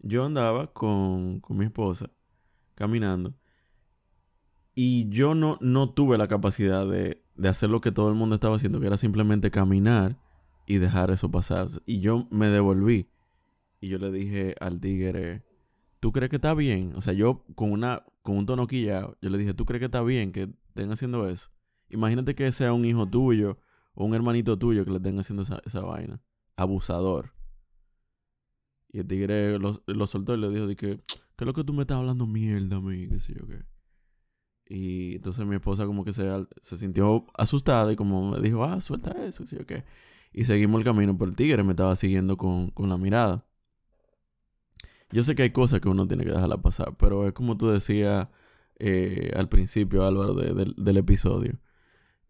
[0.00, 2.10] Yo andaba con, con mi esposa
[2.78, 3.34] caminando.
[4.74, 8.36] Y yo no, no tuve la capacidad de, de, hacer lo que todo el mundo
[8.36, 10.16] estaba haciendo, que era simplemente caminar
[10.64, 11.66] y dejar eso pasar.
[11.84, 13.10] Y yo me devolví.
[13.80, 15.42] Y yo le dije al tigre,
[15.98, 16.92] ¿tú crees que está bien?
[16.94, 19.86] O sea, yo con, una, con un tono quillado, yo le dije, ¿tú crees que
[19.86, 21.50] está bien que estén haciendo eso?
[21.88, 23.58] Imagínate que sea un hijo tuyo
[23.94, 26.20] o un hermanito tuyo que le estén haciendo esa, esa vaina.
[26.54, 27.32] Abusador.
[28.90, 31.00] Y el tigre lo, lo soltó y le dijo, que,
[31.38, 33.08] ¿qué lo que tú me estás hablando mierda a mí?
[33.08, 33.64] ¿Qué sé yo qué?
[34.66, 36.28] Y entonces mi esposa como que se,
[36.60, 39.84] se sintió asustada y como me dijo, ah, suelta eso, ¿sí o qué?
[40.32, 43.46] Y seguimos el camino, pero el tigre me estaba siguiendo con, con la mirada.
[45.10, 47.68] Yo sé que hay cosas que uno tiene que dejarla pasar, pero es como tú
[47.68, 48.28] decías
[48.78, 51.60] eh, al principio, Álvaro, del episodio.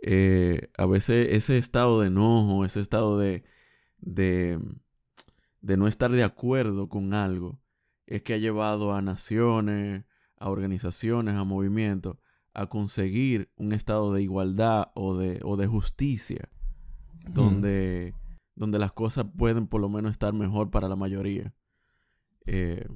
[0.00, 3.42] Eh, a veces ese estado de enojo, ese estado de,
[3.98, 4.60] de,
[5.60, 7.60] de no estar de acuerdo con algo,
[8.08, 10.04] es que ha llevado a naciones,
[10.38, 12.16] a organizaciones, a movimientos,
[12.54, 16.48] a conseguir un estado de igualdad o de, o de justicia,
[17.28, 18.14] donde,
[18.54, 21.54] donde las cosas pueden por lo menos estar mejor para la mayoría.
[22.46, 22.86] Eh,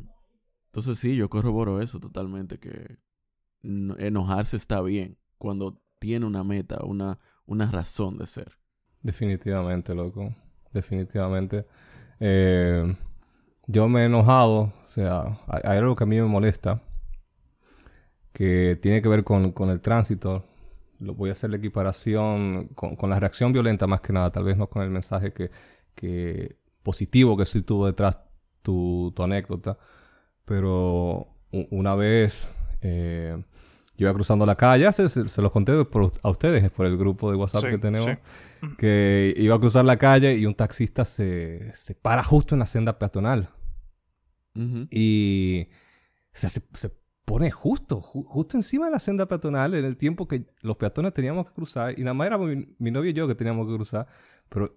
[0.67, 2.97] entonces sí, yo corroboro eso totalmente, que
[3.63, 8.59] enojarse está bien cuando tiene una meta, una, una razón de ser.
[9.03, 10.35] Definitivamente, loco.
[10.73, 11.67] Definitivamente.
[12.19, 12.97] Eh,
[13.67, 16.83] yo me he enojado, o sea, hay, algo que a mí me molesta,
[18.33, 20.45] que tiene que ver con, el tránsito.
[21.01, 24.57] Lo voy a hacer la equiparación con, la reacción violenta más que nada, tal vez
[24.57, 28.19] no con el mensaje que, positivo que sí tuvo detrás
[28.63, 29.79] tu, anécdota.
[30.45, 31.29] Pero
[31.71, 33.43] una vez eh,
[34.03, 37.37] yo iba cruzando la calle, se, se, los conté a ustedes por el grupo de
[37.37, 38.19] WhatsApp que tenemos,
[38.77, 42.67] que iba a cruzar la calle y un taxista se, se para justo en la
[42.67, 43.49] senda peatonal.
[44.91, 45.69] Y
[46.33, 46.61] se,
[47.25, 51.47] pone justo, justo encima de la senda peatonal en el tiempo que los peatones teníamos
[51.47, 51.99] que cruzar.
[51.99, 54.07] Y nada más era mi, mi novio y yo que teníamos que cruzar.
[54.49, 54.77] Pero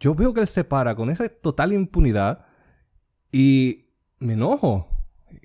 [0.00, 2.46] yo veo que él se para con esa total impunidad
[3.30, 4.88] y me enojo.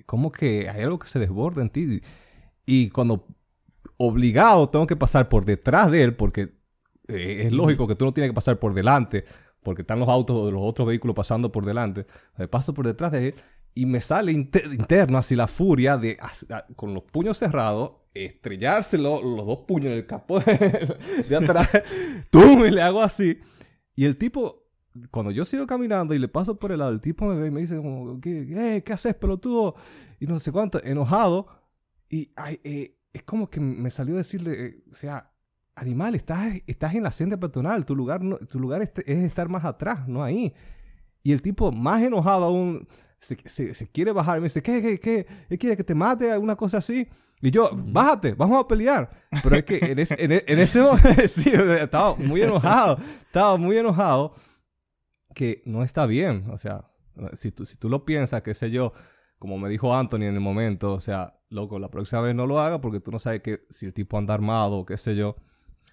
[0.06, 2.00] Como que hay algo que se desborda en ti.
[2.66, 3.26] Y cuando
[3.96, 6.54] obligado tengo que pasar por detrás de él, porque
[7.08, 9.24] eh, es lógico que tú no tienes que pasar por delante,
[9.62, 12.06] porque están los autos de los otros vehículos pasando por delante.
[12.36, 13.34] Me paso por detrás de él
[13.74, 16.16] y me sale interno así la furia de,
[16.76, 21.70] con los puños cerrados, estrellárselo los dos puños en el capó de, atrás.
[22.30, 23.38] tú me le hago así.
[23.94, 24.66] Y el tipo,
[25.10, 27.50] cuando yo sigo caminando y le paso por el lado, el tipo me ve y
[27.50, 29.74] me dice como, ¿qué, eh, ¿qué haces, pelotudo?
[30.20, 31.61] Y no sé cuánto, enojado.
[32.12, 32.30] Y
[32.62, 35.32] eh, es como que me salió decirle, eh, o sea,
[35.74, 39.64] animal, estás, estás en la senda peatonal, tu lugar, no, tu lugar es, estar más
[39.64, 40.52] atrás, no ahí.
[41.22, 42.86] Y el tipo, más enojado aún,
[43.18, 43.38] se,
[43.74, 45.26] se, quiere bajar me dice, ¿qué, qué, qué?
[45.48, 46.30] ¿Él quiere que te mate?
[46.30, 47.08] ¿Alguna cosa así?
[47.40, 49.08] Y yo, bájate, vamos a pelear.
[49.42, 54.34] Pero es que en ese, en, ese momento, sí, estaba muy enojado, estaba muy enojado
[55.34, 56.44] que no está bien.
[56.50, 56.90] O sea,
[57.32, 58.92] si tú, si tú lo piensas, qué sé yo,
[59.38, 62.58] como me dijo Anthony en el momento, o sea, loco, la próxima vez no lo
[62.58, 65.36] haga porque tú no sabes que si el tipo anda armado o qué sé yo.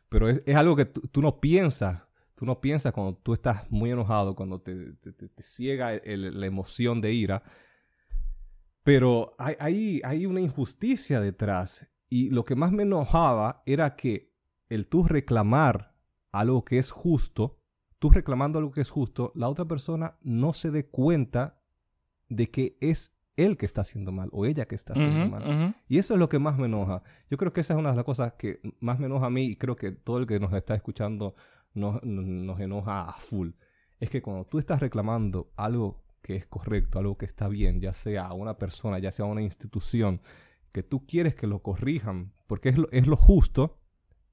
[0.08, 2.04] Pero es, algo que tú, no piensas.
[2.34, 4.96] Tú no piensas cuando tú estás muy enojado, cuando te,
[5.42, 7.44] ciega la emoción de ira.
[8.84, 11.88] Pero hay, hay, una injusticia detrás.
[12.10, 14.34] Y lo que más me enojaba era que
[14.70, 15.96] el tú reclamar
[16.32, 17.60] algo que es justo,
[18.00, 21.62] tú reclamando algo que es justo, la otra persona no se dé cuenta
[22.30, 25.76] de que es él que está haciendo mal o ella que está haciendo mal.
[25.88, 27.04] Y eso es lo que más me enoja.
[27.30, 29.46] Yo creo que esa es una de las cosas que más me enoja a mí
[29.46, 31.36] y creo que todo el que nos está escuchando
[31.74, 33.52] nos, nos enoja a full.
[34.00, 37.94] Es que cuando tú estás reclamando algo que es correcto, algo que está bien, ya
[37.94, 40.22] sea a una persona, ya sea a una institución,
[40.72, 43.80] que tú quieres que lo corrijan porque es lo, es lo justo,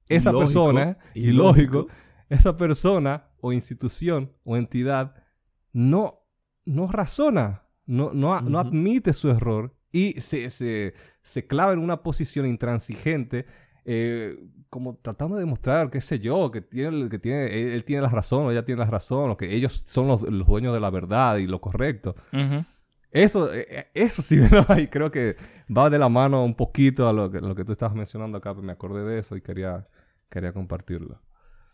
[0.09, 1.87] esa persona, y lógico,
[2.29, 5.15] esa persona o institución o entidad
[5.73, 6.25] no,
[6.65, 12.03] no razona no, no, no admite su error y se, se, se, clava en una
[12.03, 13.45] posición intransigente,
[13.85, 14.37] eh,
[14.69, 18.45] como tratando de demostrar, qué sé yo, que, tiene, que tiene, él, tiene la razón
[18.45, 21.47] o ella tiene la razón, o que ellos son los, dueños de la verdad y
[21.47, 22.15] lo correcto.
[23.09, 24.37] Eso, eh, eh, eso sí
[24.77, 25.37] y creo que
[25.75, 28.53] va de la mano un poquito a lo que, lo que tú estabas mencionando acá,
[28.53, 29.87] me acordé de eso y quería,
[30.29, 31.21] quería compartirlo.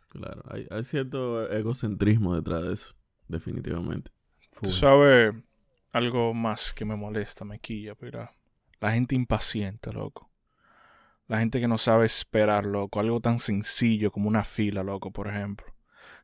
[0.09, 2.93] Claro, hay, hay cierto egocentrismo detrás de eso,
[3.27, 4.11] definitivamente.
[4.61, 5.33] Tú sabes,
[5.93, 8.29] algo más que me molesta, me quilla, pero
[8.81, 10.29] la gente impaciente, loco.
[11.27, 12.99] La gente que no sabe esperar, loco.
[12.99, 15.67] Algo tan sencillo como una fila, loco, por ejemplo.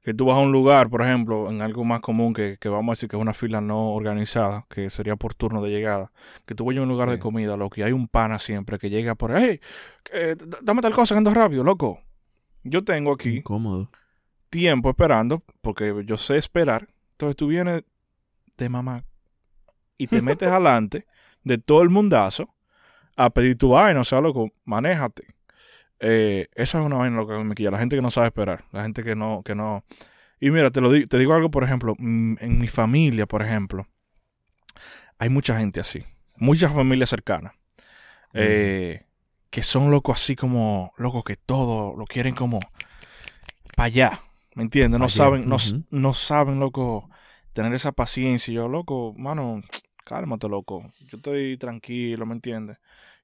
[0.02, 2.94] Que tú vas a un lugar, por ejemplo, en algo más común que, vamos a
[2.94, 6.12] decir que es una fila no organizada, que sería por turno de llegada.
[6.46, 8.90] Que tú vayas a un lugar de comida, loco, y hay un pana siempre que
[8.90, 9.62] llega por ahí.
[10.12, 12.02] Hey, dame tal cosa, ando rápido, loco.
[12.64, 13.38] Yo tengo aquí.
[13.38, 13.90] Incómodo.
[14.50, 16.90] Tiempo esperando, porque yo sé esperar.
[17.12, 17.84] Entonces tú vienes
[18.58, 19.06] de mamá
[20.00, 21.06] y te metes adelante
[21.44, 22.56] de todo el mundazo
[23.16, 25.28] a pedir tu vaina, o sea, loco, manéjate.
[26.00, 27.70] Eh, esa es una vaina lo que me quilla.
[27.70, 29.84] La gente que no sabe esperar, la gente que no, que no.
[30.40, 33.42] Y mira, te lo digo, te digo algo, por ejemplo, mm, en mi familia, por
[33.42, 33.88] ejemplo,
[35.18, 36.06] hay mucha gente así,
[36.38, 37.54] muchas familias cercanas,
[38.34, 39.04] eh,
[39.50, 42.62] que son locos así como, locos que todo lo quieren como
[43.76, 44.20] para allá,
[44.56, 44.98] ¿me entiendes?
[45.02, 45.58] No saben, no,
[45.90, 47.10] no saben, loco,
[47.52, 48.54] tener esa paciencia.
[48.54, 49.62] Y yo, loco, mano,
[50.10, 50.82] cálmate, loco.
[51.08, 52.78] Yo estoy tranquilo, ¿me entiendes?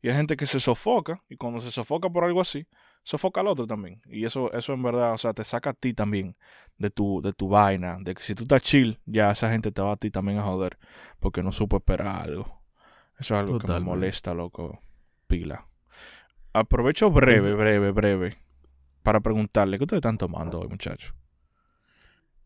[0.04, 2.68] Y hay gente que se sofoca, y cuando se sofoca por algo así,
[3.02, 4.02] sofoca al otro también.
[4.06, 6.36] Y eso, eso en verdad, o sea, te saca a ti también
[6.78, 7.98] de tu, de tu vaina.
[8.00, 10.44] De que si tú estás chill, ya esa gente te va a ti también a
[10.44, 10.78] joder.
[11.20, 12.62] Porque no supo esperar algo.
[13.18, 14.80] Eso es algo que me molesta, loco.
[15.26, 15.68] pila.
[16.54, 18.38] Aprovecho breve, breve, breve,
[19.04, 21.14] para preguntarle, ¿qué ustedes están tomando hoy, muchachos?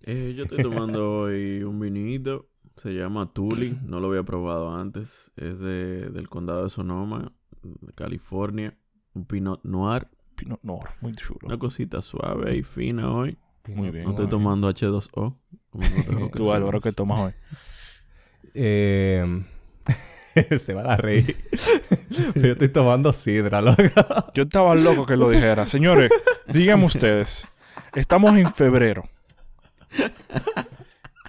[0.02, 2.48] Eh, yo estoy tomando hoy un vinito.
[2.80, 3.78] Se llama Tuli.
[3.86, 5.34] No lo había probado antes.
[5.36, 8.78] Es de, del condado de Sonoma, de California.
[9.14, 10.08] Un Pinot Noir.
[10.36, 11.42] Pinot Noir, muy chulo.
[11.44, 13.38] Una cosita suave y fina hoy.
[13.68, 14.06] Muy bien.
[14.06, 15.36] No estoy tomando H2O.
[15.70, 16.32] Como.
[16.34, 16.54] Tú.
[16.54, 17.34] Álvaro, ¿qué tomas hoy?
[18.54, 19.44] Eh,
[20.62, 21.36] se van a reír.
[22.34, 23.84] Pero yo estoy tomando sidra, loco.
[24.34, 25.66] Yo estaba loco que lo dijera.
[25.66, 26.12] Señores,
[26.48, 27.46] díganme ustedes.
[27.94, 29.04] Estamos en febrero.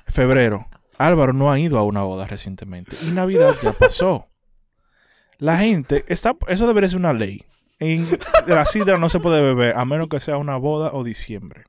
[0.06, 0.68] Febrero.
[1.06, 2.96] Álvaro no ha ido a una boda recientemente.
[3.08, 4.28] Y Navidad ya pasó.
[5.38, 6.36] La gente está...
[6.48, 7.44] Eso debería ser una ley.
[7.78, 8.06] En
[8.46, 11.64] la sidra no se puede beber a menos que sea una boda o diciembre.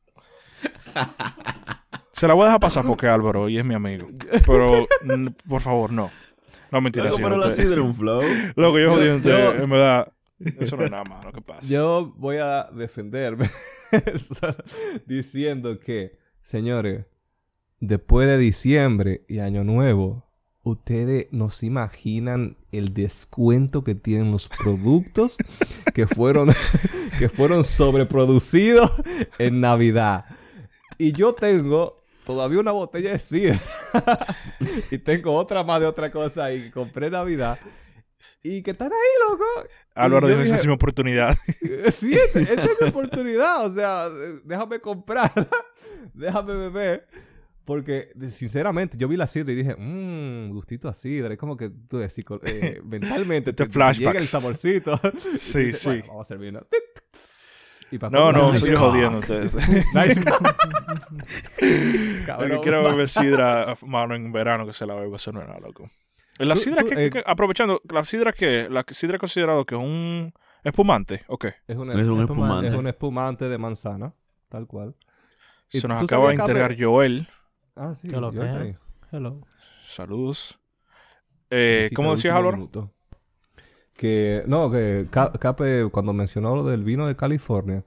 [2.13, 4.07] Se la voy a dejar pasar porque Álvaro y es mi amigo.
[4.45, 4.85] Pero,
[5.47, 6.11] por favor, no.
[6.69, 7.05] No, mentira.
[7.05, 8.21] Loco, pero la sidra un flow.
[8.55, 9.29] Loco, yo Yo- jodiendo.
[9.29, 10.11] yo- En verdad,
[10.59, 11.31] eso no es nada, mano.
[11.31, 11.67] ¿Qué pasa?
[11.67, 13.49] Yo voy a defenderme
[15.05, 17.05] diciendo que, señores,
[17.81, 20.23] después de diciembre y Año Nuevo,
[20.63, 25.37] ustedes no se imaginan el descuento que tienen los productos
[25.93, 26.53] que fueron,
[27.19, 28.91] que fueron sobreproducidos
[29.37, 30.25] en Navidad.
[30.97, 33.59] Y yo tengo todavía una botella de sidra.
[34.91, 37.59] y tengo otra más de otra cosa ahí que compré en Navidad.
[38.43, 39.45] Y que están ahí, loco.
[39.93, 41.37] Álvaro dijo, esa dije, es mi oportunidad.
[41.91, 43.65] Sí, esta esta es mi oportunidad.
[43.65, 45.31] O sea, eh, déjame comprar.
[46.13, 47.07] déjame beber.
[47.65, 51.31] Porque, sinceramente, yo vi la sidra y dije, mmm, gustito a sidra.
[51.33, 54.99] Es como que tú ves, psico- eh, mentalmente Te te, llega el saborcito.
[55.39, 55.87] Sí, Y dices, sí.
[55.89, 56.63] "Bueno, vamos a servirnos.
[57.91, 59.55] Y para No, no, estoy jodiendo ustedes.
[59.93, 60.21] Nice.
[62.25, 62.51] Cabrón.
[62.51, 65.59] que quiero beber sidra, mano, en verano que se la beba, eso no es nada,
[65.59, 65.89] loco.
[66.39, 69.75] La Tú- sidra tú, que, eh, que- aprovechando, la sidra que, la sidra considerado que
[69.75, 71.45] es un espumante, ok.
[71.67, 72.75] Es, una- Es un es espumante.
[72.77, 74.13] un espumante de manzana,
[74.49, 74.95] tal cual.
[75.71, 77.27] ¿Y Se nos acaba de Ape- Joel.
[77.75, 78.07] Ah, sí.
[78.07, 78.77] ¿Qué lo yo que.
[79.11, 79.41] Hello.
[79.85, 80.59] Saludos.
[81.49, 82.69] Eh, ¿Cómo de decías, Álvaro?
[83.93, 87.83] Que, no, que Ca- Cape, cuando mencionó lo del vino de California,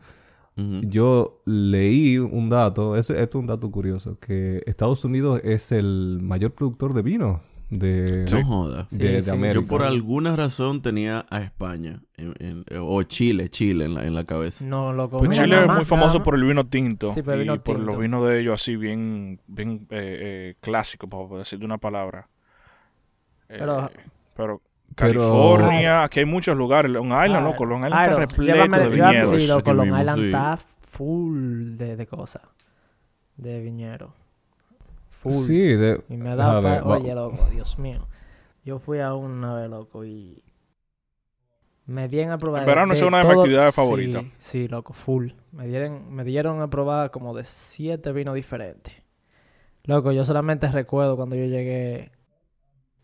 [0.56, 0.80] Ujú.
[0.82, 6.20] yo leí un dato, ese- esto es un dato curioso, que Estados Unidos es el
[6.22, 7.42] mayor productor de vino
[7.78, 8.90] de, No jodas.
[8.90, 9.30] de, de Sí, sí.
[9.30, 9.60] América.
[9.60, 14.14] Yo por alguna razón tenía a España en- en- o Chile, Chile en la, en
[14.14, 14.66] la cabeza.
[14.66, 15.18] No, loco.
[15.18, 17.12] Pues Chile es muy famoso por el vino tinto.
[17.12, 17.90] Sí, y vino por tinto.
[17.92, 22.28] los vinos de ellos así bien, bien eh, eh, clásicos, por decir de una palabra.
[23.48, 23.90] Eh, Pero-
[24.34, 24.62] pero
[24.96, 26.90] Pero- California, aquí hay muchos lugares.
[26.90, 27.64] Long Island, Ah, loco.
[27.64, 29.42] Long Island está repleto llévame- de llévame- viñedos.
[29.42, 30.26] Sí, loco, Aquí Long Island sí.
[30.26, 30.58] está
[30.88, 32.42] full de, de cosas.
[33.37, 34.14] De viñero.
[35.24, 35.32] Full.
[35.32, 38.06] Sí, de, Y me da A ver, Oye, loco, Dios mío.
[38.62, 40.42] Yo fui a una vez, loco, y...
[41.87, 42.62] Me dieron a probar...
[42.62, 44.24] En verano es una de mis actividades favoritas.
[44.38, 45.32] Sí, loco, full.
[45.52, 48.94] Me dieron, me dieron a probar como de siete vinos diferentes.
[49.84, 52.10] Loco, yo solamente recuerdo cuando yo llegué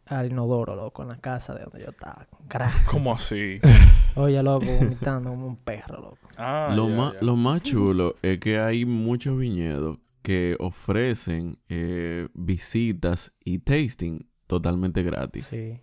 [0.06, 2.26] al inodoro, loco, en la casa de donde yo estaba.
[2.48, 2.90] Carajo.
[2.90, 3.58] ¿Cómo así?
[4.14, 6.18] Oye, loco, vomitando como un perro, loco.
[6.36, 7.18] Ah, lo, ya.
[7.20, 15.02] lo más chulo es que hay muchos viñedos que ofrecen eh, visitas y tasting totalmente
[15.02, 15.46] gratis.
[15.46, 15.80] Sí.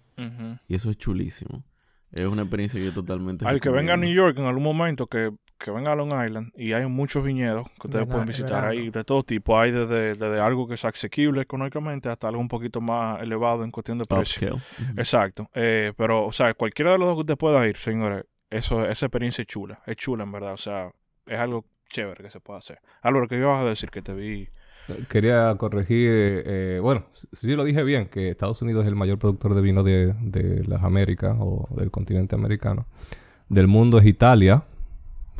[0.67, 1.63] Y eso es chulísimo.
[2.11, 4.11] Es una experiencia que yo totalmente Al que venga a New.
[4.11, 7.87] York en algún momento, que, que venga a Long Island y hay muchos viñedos que
[7.87, 8.69] ustedes pueden visitar verano.
[8.69, 9.59] ahí de todo tipo.
[9.59, 13.71] Hay desde, desde algo que es asequible económicamente hasta algo un poquito más elevado en
[13.71, 14.59] cuestión de precio.
[14.97, 15.49] Exacto.
[15.53, 19.05] Eh, pero, o sea, cualquiera de los dos que usted pueda ir, señores, eso, esa
[19.05, 19.81] experiencia es chula.
[19.85, 20.53] Es chula, en verdad.
[20.53, 20.91] O sea,
[21.25, 22.79] es algo chévere que se puede hacer.
[23.01, 23.89] Álvaro, ¿qué ibas a decir?
[23.89, 24.49] Que te vi...
[25.09, 26.09] quería corregir,
[26.45, 29.61] eh, bueno, si si lo dije bien, que Estados Unidos es el mayor productor de
[29.61, 32.87] vino de, de las Américas o del continente americano.
[33.49, 34.65] Del mundo es Italia,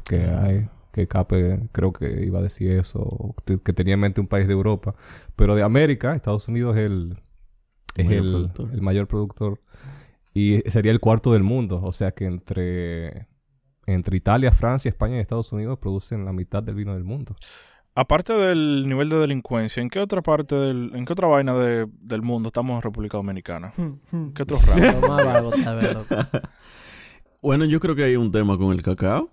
[0.07, 4.27] que hay, que Cape creo que iba a decir eso, que tenía en mente un
[4.27, 4.95] país de Europa.
[5.35, 7.19] Pero de América, Estados Unidos es el,
[7.95, 8.69] es Mayor el, productor.
[8.73, 9.61] el mayor productor.
[10.33, 11.81] Y sería el cuarto del mundo.
[11.83, 13.27] O sea que entre,
[13.87, 17.33] entre Italia, Francia, España y Estados Unidos producen la mitad del vino del mundo.
[17.95, 20.91] Aparte del nivel de delincuencia, ¿en qué otra parte del...
[20.93, 23.73] ¿En qué otra vaina de- del mundo estamos en República Dominicana?
[24.35, 25.55] ¿Qué otros ramos?
[27.41, 29.31] Bueno, yo creo que hay un tema con el cacao.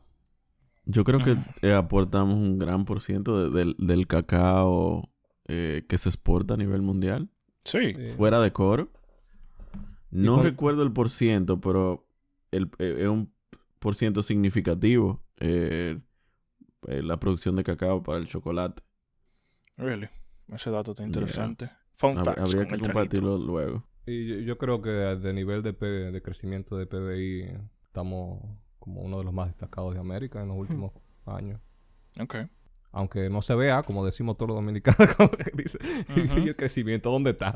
[0.87, 5.11] Yo creo que eh, aportamos un gran por ciento de- del, del cacao
[5.47, 7.31] eh, que se exporta a nivel mundial.
[7.65, 7.95] Sí.
[8.17, 8.91] Fuera de coro.
[10.11, 12.07] No recuerdo el por ciento, pero
[12.51, 13.33] el, eh, es un
[13.85, 16.01] por ciento significativo eh,
[16.89, 18.82] eh, la producción de cacao para el chocolate.
[19.76, 20.09] Really.
[20.49, 21.09] Ese dato está Yeah.
[21.12, 21.70] interesante.
[21.97, 23.85] Fun Hab- facts habría con que compartirlo luego.
[24.07, 28.41] Y yo, yo creo que de nivel de, P- de crecimiento de PBI, estamos
[28.78, 30.93] como uno de los más destacados de América en los últimos
[31.26, 31.61] años.
[32.18, 32.37] Ok.
[32.93, 35.78] Aunque no se vea, como decimos todos los dominicanos, como que dice,
[36.09, 36.39] Ujú.
[36.39, 37.55] y el crecimiento, ¿dónde está?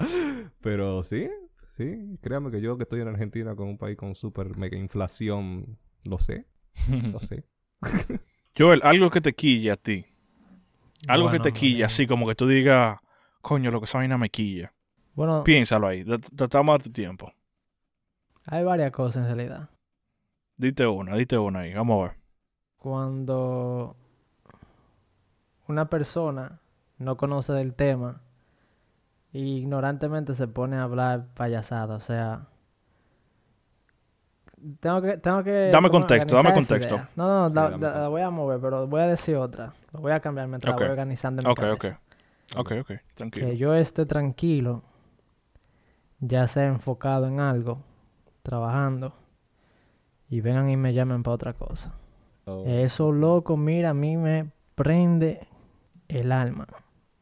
[0.60, 1.28] Pero sí,
[1.72, 5.78] sí, créame que yo que estoy en Argentina con un país con súper mega inflación,
[6.09, 6.46] lo sé,
[6.88, 7.44] lo sé.
[8.59, 10.06] Joel, algo que te quilla a ti.
[11.06, 12.98] Algo que te quilla, así como que tú digas,
[13.40, 14.72] coño, lo que esa vaina me quilla.
[15.14, 16.04] Bueno, Piénsalo ahí,
[16.36, 17.32] tratamos de tu tiempo.
[18.44, 19.70] hay varias cosas en realidad.
[20.56, 22.18] Dite una, dite una ahí, vamos a ver.
[22.78, 23.96] Cuando
[25.68, 26.61] una persona
[26.98, 28.22] no conoce del tema
[29.32, 32.48] e ignorantemente se pone a hablar payasada, o sea...
[34.80, 36.94] Tengo que, tengo que Dame contexto, dame contexto.
[36.96, 37.11] idea.
[37.16, 39.72] No, no, Sí, la, dame la- la voy a mover, pero voy a decir otra.
[39.92, 40.80] Lo voy a cambiar mientras Ok.
[40.80, 41.84] la voy organizando en mi Ok, ok.
[42.56, 43.46] Ok, ok, tranquilo.
[43.46, 44.82] Que yo esté tranquilo,
[46.20, 47.82] ya sea enfocado en algo,
[48.42, 49.12] trabajando,
[50.28, 51.92] y vengan y me llamen para otra cosa.
[52.46, 52.64] Oh.
[52.66, 55.46] Eso, loco, mira, a mí me prende
[56.09, 56.66] el alma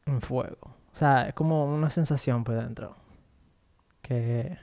[0.06, 0.58] en fuego.
[0.92, 2.94] O sea, es como una sensación por dentro.
[4.02, 4.56] Que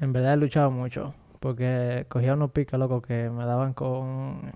[0.00, 1.14] en verdad he luchado mucho.
[1.40, 4.52] Porque cogía unos picas, loco, que me daban con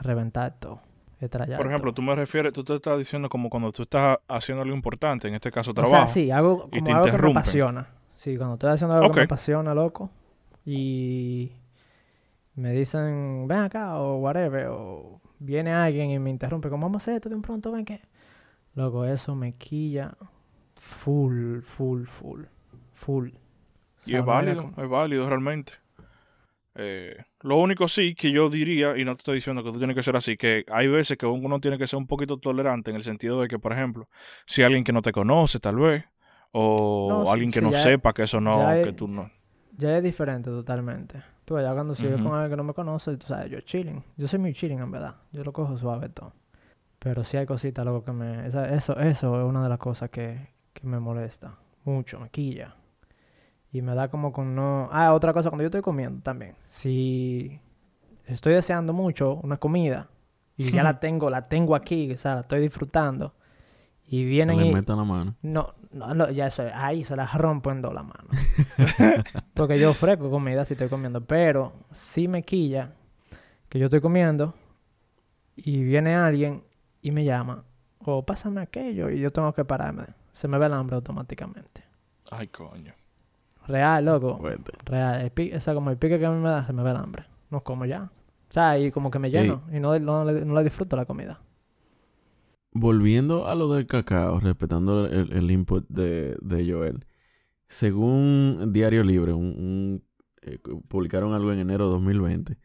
[0.00, 0.80] reventar todo.
[1.20, 1.96] estrellar Por ejemplo, todo.
[1.96, 5.34] tú me refieres, tú te estás diciendo como cuando tú estás haciendo algo importante, en
[5.34, 5.94] este caso O trabajo.
[5.96, 7.86] sea, sí, hago y como te algo que me apasiona.
[8.14, 10.10] Sí, cuando estoy haciendo algo que me apasiona, loco.
[10.64, 11.52] Y
[12.54, 14.66] me dicen, ven acá o whatever.
[14.70, 17.84] O viene alguien y me interrumpe, como vamos a hacer esto de un pronto, ven
[17.84, 18.00] que.
[18.74, 20.14] Loco, eso me quilla
[20.76, 22.42] full, full, full,
[22.94, 23.28] full.
[23.30, 25.74] O Y es válido, como- es válido realmente.
[26.74, 29.94] Eh, lo único sí que yo diría, y no te estoy diciendo que tú tienes
[29.96, 32.96] que ser así, que hay veces que uno tiene que ser un poquito tolerante en
[32.96, 34.08] el sentido de que, por ejemplo,
[34.46, 36.04] si alguien que no te conoce, tal vez,
[36.52, 39.08] o No, sí, alguien que sí, no sepa que eso no, ya es- que tú
[39.08, 39.30] no.
[39.78, 41.22] Ya es diferente totalmente.
[41.44, 42.22] Tú, ya cuando sigo Ujú.
[42.22, 44.04] con alguien que no me conoce, tú sabes, yo chilling.
[44.16, 45.16] Yo soy muy chilling, en verdad.
[45.32, 46.34] Yo lo cojo suave todo.
[47.00, 48.46] Pero sí hay cositas, loco, que me...
[48.48, 51.56] esa- eso, eso es una de las cosas que, que me molesta.
[51.84, 52.76] Mucho, me quilla.
[53.72, 54.88] Y me da como con no...
[54.92, 56.54] Ah, otra cosa, cuando yo estoy comiendo también.
[56.68, 57.58] Si
[58.26, 60.10] estoy deseando mucho una comida
[60.56, 63.34] y ya la tengo, la tengo aquí, o sea, la estoy disfrutando.
[64.06, 64.72] Y vienen le y...
[64.74, 65.36] metan la mano.
[65.40, 68.28] No, no, no, ya eso, ahí se las rompo en dos la mano.
[69.54, 72.92] Porque yo ofrezco comida si estoy comiendo, pero sí me quilla
[73.70, 74.52] que yo estoy comiendo
[75.56, 76.62] y viene alguien
[77.00, 77.64] y me llama,
[78.00, 80.04] o pásame aquello y yo tengo que pararme.
[80.34, 81.82] Se me ve el hambre automáticamente.
[82.30, 82.92] Ay, coño.
[83.66, 84.38] Real, loco.
[84.38, 84.72] Fuerte.
[84.84, 85.20] Real.
[85.22, 86.90] El pi- o sea, como el pique que a mí me da, se me ve
[86.90, 87.24] el hambre.
[87.50, 88.10] No como ya.
[88.48, 91.04] O sea, y como que me lleno y no, no, le- no le disfruto la
[91.06, 91.40] comida.
[92.74, 97.04] Volviendo a lo del cacao, respetando el, el input de, de Joel.
[97.68, 100.04] Según Diario Libre, un, un-
[100.42, 100.58] eh,
[100.88, 102.58] publicaron algo en enero de 2020.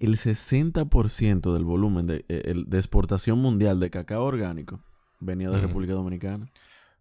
[0.00, 4.80] El 60% del volumen de, eh, el- de exportación mundial de cacao orgánico
[5.20, 5.66] venía de Ujú.
[5.66, 6.50] República Dominicana.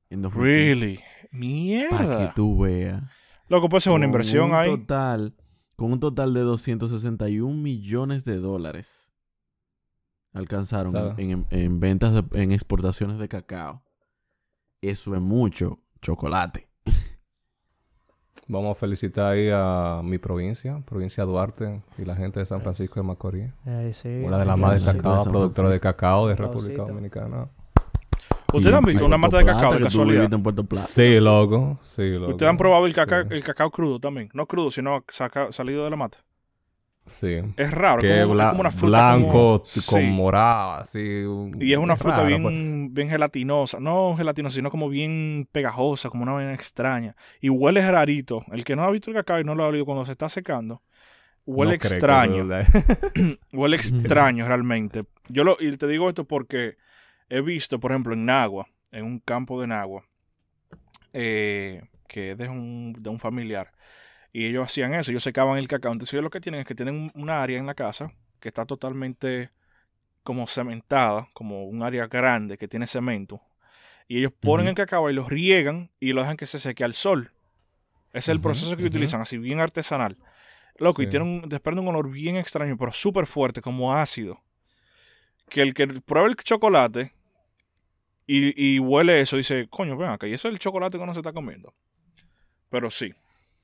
[0.09, 0.79] En 2015.
[0.79, 0.97] Really?
[0.97, 2.33] Para que Mierda.
[2.35, 3.03] tú veas.
[3.47, 4.69] Loco, puede ser una Con inversión un ahí.
[4.69, 5.35] Total,
[5.75, 9.11] con un total de 261 millones de dólares.
[10.33, 13.83] Alcanzaron en, en- en ventas, de- en exportaciones de cacao.
[14.81, 16.69] Eso es mucho chocolate.
[18.47, 22.99] Vamos a felicitar ahí a mi provincia, provincia Duarte, y la gente de San Francisco
[22.99, 23.51] de Macorís.
[23.93, 24.09] Sí.
[24.25, 26.35] Una de las sí, más sí, sí, destacadas San productoras de cacao de.
[26.35, 27.49] República Dominicana.
[28.53, 30.15] ¿Ustedes han visto una mata de cacao de casualidad?
[30.15, 30.85] viviste en Puerto Plata.
[30.85, 31.79] Sí, loco.
[31.81, 32.31] Sí, loco.
[32.31, 33.27] ¿Ustedes han probado el cacao, Sí.
[33.31, 34.29] el cacao crudo también?
[34.33, 36.19] No crudo, sino saca- salido de la mata.
[37.05, 37.37] Sí.
[37.57, 40.07] Es raro, Que como, bla- como una fruta blanco como- con Sí.
[40.07, 41.23] morado, así.
[41.59, 42.93] Y es una fruta raro, bien, pues.
[42.93, 43.79] bien gelatinosa.
[43.81, 47.13] No gelatinosa, sino como bien pegajosa, como una vaina extraña.
[47.41, 48.45] Y huele rarito.
[48.53, 50.29] El que no ha visto el cacao y no lo ha olido cuando se está
[50.29, 50.81] secando,
[51.45, 52.47] huele No extraño.
[53.51, 55.03] Huele extraño realmente.
[55.27, 56.77] Yo lo, y te digo esto porque
[57.37, 60.05] he visto, por ejemplo, en Nagua, en un campo de Nagua,
[61.13, 63.71] eh, que es de un, de un familiar,
[64.31, 65.91] y ellos hacían eso, ellos secaban el cacao.
[65.91, 68.49] Entonces ellos lo que tienen es que tienen un, un área en la casa que
[68.49, 69.51] está totalmente
[70.23, 73.41] como cementada, como un área grande que tiene cemento.
[74.07, 76.93] Y ellos ponen el cacao y lo riegan y lo dejan que se seque al
[76.93, 77.31] sol.
[78.09, 80.17] Ese es el proceso que utilizan, así bien artesanal.
[80.77, 81.11] Loco, y Sí.
[81.11, 84.41] tiene un, desprende un olor bien extraño, pero súper fuerte, como ácido.
[85.49, 87.13] Que el que prueba el chocolate
[88.27, 91.13] y, y huele eso, dice, coño, ven acá, y eso es el chocolate que uno
[91.13, 91.73] se está comiendo.
[92.69, 93.13] Pero sí,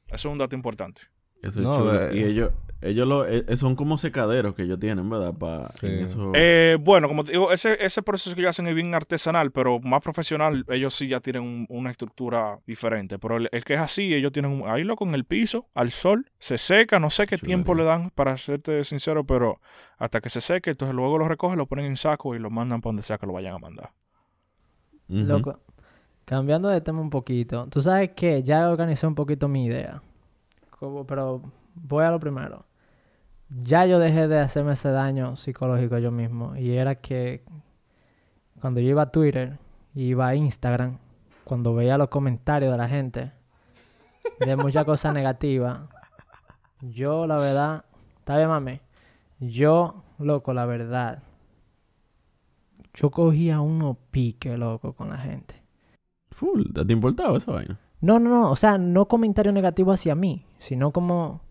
[0.07, 1.01] eso es un dato importante.
[1.41, 2.09] Eso es No, chulo.
[2.09, 2.15] eh.
[2.17, 2.51] Y ellos,
[2.81, 5.33] Ellos lo, eh, son como secaderos que ellos tienen, ¿verdad?
[5.37, 5.85] Para Sí.
[5.87, 6.31] eso.
[6.33, 9.81] Eh, bueno, como te digo, ese, ese proceso que ellos hacen es bien artesanal, pero
[9.81, 13.19] más profesional, ellos sí ya tienen un- una estructura diferente.
[13.19, 15.91] Pero el, el que es así, ellos tienen un, ahí loco en el piso, al
[15.91, 19.59] sol, se seca, no sé qué tiempo le dan, para serte sincero, pero
[19.97, 22.79] hasta que se seque, entonces luego lo recogen, lo ponen en saco y lo mandan
[22.79, 23.91] para donde sea que lo vayan a mandar.
[25.27, 25.59] Loco,
[26.25, 30.01] cambiando de tema un poquito, tú sabes que ya organizé un poquito mi idea,
[30.79, 31.41] Como- pero
[31.75, 32.65] voy a lo primero.
[33.63, 37.43] Ya yo dejé de hacerme ese daño psicológico yo mismo y era que
[38.61, 39.57] cuando yo iba a Twitter,
[39.95, 40.97] iba a Instagram,
[41.43, 43.31] cuando veía los comentarios de la gente
[44.39, 45.79] de muchas cosas negativas,
[46.81, 47.85] yo la verdad,
[48.19, 48.79] está bien mami,
[49.39, 51.23] yo, loco, la verdad,
[52.93, 55.61] yo cogía unos piques, loco, con la gente.
[56.31, 57.79] Full, ¿te importaba esa vaina?
[58.01, 58.51] No, no, no.
[58.51, 61.41] O sea, no comentario negativo hacia mí, sino como.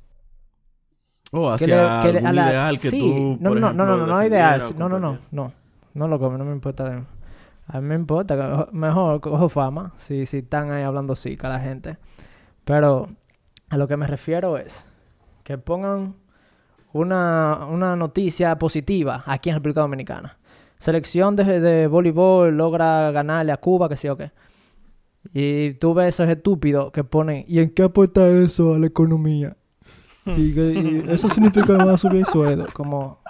[1.30, 4.62] O que hacia algún ideal que tú, No, no, no, no, no, no, ideal.
[4.78, 5.53] No, no, no, no.
[5.95, 7.05] No, loco, no me importa.
[7.66, 8.68] A mí me importa.
[8.72, 11.99] Mejor cojo fama si, si están ahí hablando a la gente.
[12.64, 13.09] Pero
[13.68, 14.89] a lo que me refiero es
[15.43, 16.14] que pongan
[16.93, 20.39] una, una noticia positiva aquí en República Dominicana.
[20.78, 24.30] Selección de, de voleibol logra ganarle a Cuba, que sí o qué.
[25.34, 29.56] Y tú ves esos estúpidos que ponen, ¿y en qué aporta eso a la economía?
[30.26, 32.66] Y, que- y eso significa que van a subir el sueldo.
[32.72, 33.20] Como,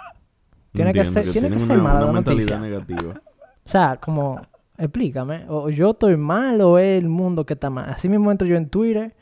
[0.73, 2.59] Tiene que ser- tiene que ser una, mala una mentalidad noticia.
[2.59, 3.21] negativa.
[3.65, 4.39] o sea, como,
[4.77, 7.89] explícame, o yo estoy mal o es el mundo que está mal.
[7.89, 9.15] Así mismo entro yo en Twitter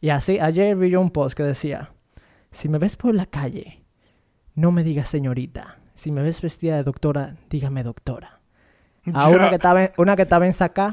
[0.00, 1.92] y así, ayer vi yo un post que decía,
[2.50, 3.84] si me ves por la calle,
[4.54, 5.77] no me digas señorita.
[5.98, 8.38] Si me ves vestida de doctora, dígame doctora.
[9.12, 9.48] A una Ya.
[9.48, 10.92] que estaba en, una que estaba en saca,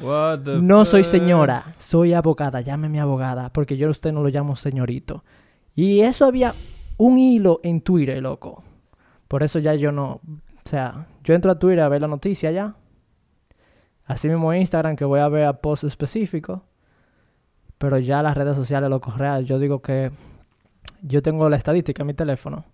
[0.64, 5.24] no soy señora, soy abogada, llámeme abogada, porque yo a usted no lo llamo señorito.
[5.76, 6.54] Y eso había
[6.98, 8.64] un hilo en Twitter, loco.
[9.28, 10.22] Por eso ya yo no, o
[10.66, 12.76] sea, yo entro a Twitter a ver la noticia ya.
[14.06, 16.62] Así mismo en Instagram que voy a ver a posts específicos.
[17.78, 19.46] Pero ya las redes sociales, loco, real.
[19.46, 20.10] Yo digo que
[21.04, 22.66] yo tengo la estadística en mi teléfono.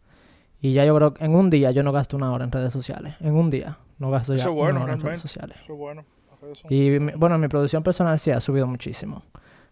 [0.61, 2.71] Y ya yo creo que en un día yo no gasto una hora en redes
[2.73, 3.15] sociales.
[3.19, 5.21] En un día no gasto ya Eso es bueno, una hora en redes realmente.
[5.21, 5.57] sociales.
[5.63, 6.05] Eso es bueno.
[6.41, 9.23] Redes Y mi- bueno, mi producción personal sí ha subido muchísimo.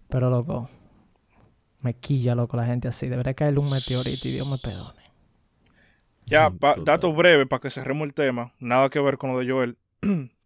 [0.10, 0.70] Pero loco,
[1.82, 3.08] me quilla loco la gente así.
[3.08, 5.00] Debería caerle un meteorito y Dios me perdone.
[6.26, 6.86] Ya, pa- total.
[6.86, 8.54] dato breve para que cerremos el tema.
[8.60, 9.78] Nada que ver con lo de Joel.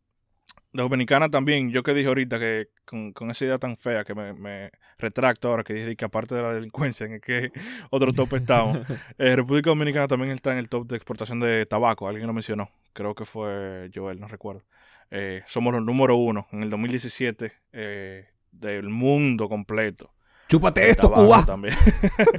[0.82, 4.34] Dominicana también, yo que dije ahorita que con, con esa idea tan fea que me,
[4.34, 7.52] me retracto ahora, que dije que aparte de la delincuencia, en el que
[7.92, 8.80] otro top estamos,
[9.18, 12.72] eh, República Dominicana también está en el top de exportación de tabaco, alguien lo mencionó,
[12.94, 14.64] creo que fue Joel, no recuerdo.
[15.12, 20.12] Eh, somos los número uno en el 2017 eh, del mundo completo.
[20.48, 21.46] Chúpate esto, Cuba.
[21.46, 21.76] También.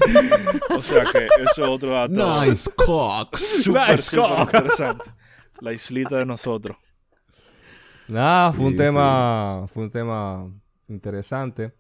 [0.71, 2.45] o sea que eso es otro dato.
[2.45, 3.63] Nice cocks.
[3.63, 4.41] Súper, Nice cock.
[4.41, 5.05] interesante.
[5.61, 6.77] La islita de nosotros.
[8.09, 10.53] Nada, fue un Sí, tema, fue un tema
[10.89, 11.75] interesante.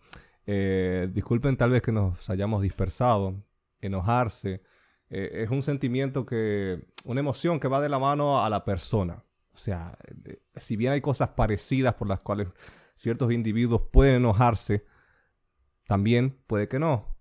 [0.46, 3.34] Eh, disculpen tal vez que nos hayamos dispersado.
[3.80, 4.62] Enojarse
[5.10, 9.24] eh, es un sentimiento que, una emoción que va de la mano a la persona.
[9.52, 12.48] O sea, eh, si bien hay cosas parecidas por las cuales
[12.94, 14.86] ciertos individuos pueden enojarse,
[15.86, 17.14] también puede que no.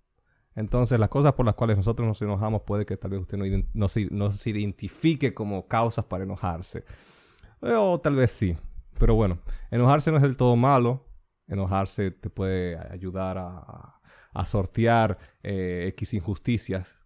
[0.54, 3.38] Entonces, las cosas por las cuales nosotros nos enojamos puede que tal vez usted
[3.74, 6.84] no, se, no se identifique como causas para enojarse.
[7.60, 8.56] O tal vez sí.
[8.98, 9.38] Pero bueno,
[9.70, 11.06] enojarse no es del todo malo.
[11.46, 14.00] Enojarse te puede ayudar a,
[14.46, 16.96] sortear eh, X injusticias.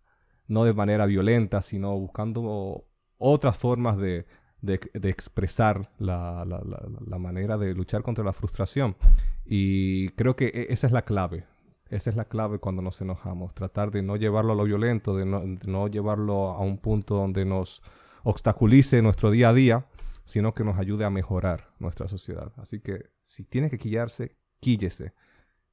[0.46, 2.86] No de manera violenta, sino buscando
[3.18, 4.26] otras formas de,
[4.62, 4.80] de-
[5.10, 8.96] expresar la- la manera de luchar contra la frustración.
[9.44, 11.44] Y creo que e- esa es la clave.
[11.90, 13.54] Esa es la clave cuando nos enojamos.
[13.54, 17.14] Tratar de no llevarlo a lo violento, de no, de no llevarlo a un punto
[17.16, 17.82] donde nos
[18.24, 19.86] obstaculice nuestro día a día,
[20.28, 22.52] sino que nos ayude a mejorar nuestra sociedad.
[22.58, 25.14] Así que si tiene que quillarse, quíllese.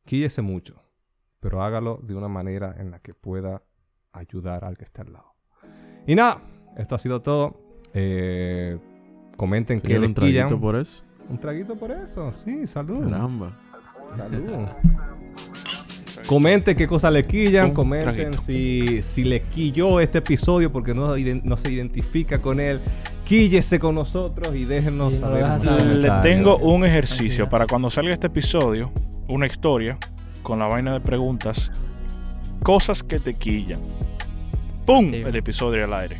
[0.05, 0.81] Quíllese mucho,
[1.41, 3.63] pero hágalo de una manera en la que pueda
[4.13, 5.35] ayudar al que está al lado.
[6.07, 6.41] Y nada,
[6.77, 7.75] esto ha sido todo.
[7.93, 8.79] Eh,
[9.35, 10.61] comenten qué Señor, les un traguito quillan.
[10.61, 11.03] por eso.
[11.27, 13.03] Un traguito por eso, sí, salud.
[13.03, 13.59] Caramba.
[14.15, 14.69] Salud.
[16.27, 21.57] Comenten qué cosas le quillan, comenten si, si le quilló este episodio porque no, no
[21.57, 22.81] se identifica con él.
[23.25, 25.85] Quíllese con nosotros y déjenos Y saber.
[25.97, 27.49] Le tengo un ejercicio Tranquila.
[27.49, 28.91] para cuando salga este episodio,
[29.27, 29.97] una historia
[30.43, 31.71] con la vaina de preguntas,
[32.61, 33.81] cosas que te quillan.
[34.85, 35.09] ¡Pum!
[35.09, 35.15] Sí.
[35.25, 36.17] El episodio al aire.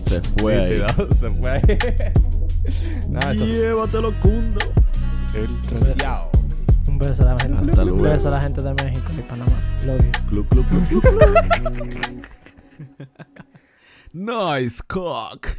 [0.00, 0.68] Se fue Sí, ahí.
[0.68, 1.62] cuidado, se fue ahí.
[3.08, 4.60] Nada, Llévatelo, cundo.
[5.34, 5.48] El.
[6.88, 7.58] Un beso a la gente.
[7.60, 9.52] Hasta Un beso a la gente de México y Panamá.
[9.86, 10.10] Love you.
[10.28, 12.26] Club, club, club, club, club.
[14.12, 15.56] Nice cock.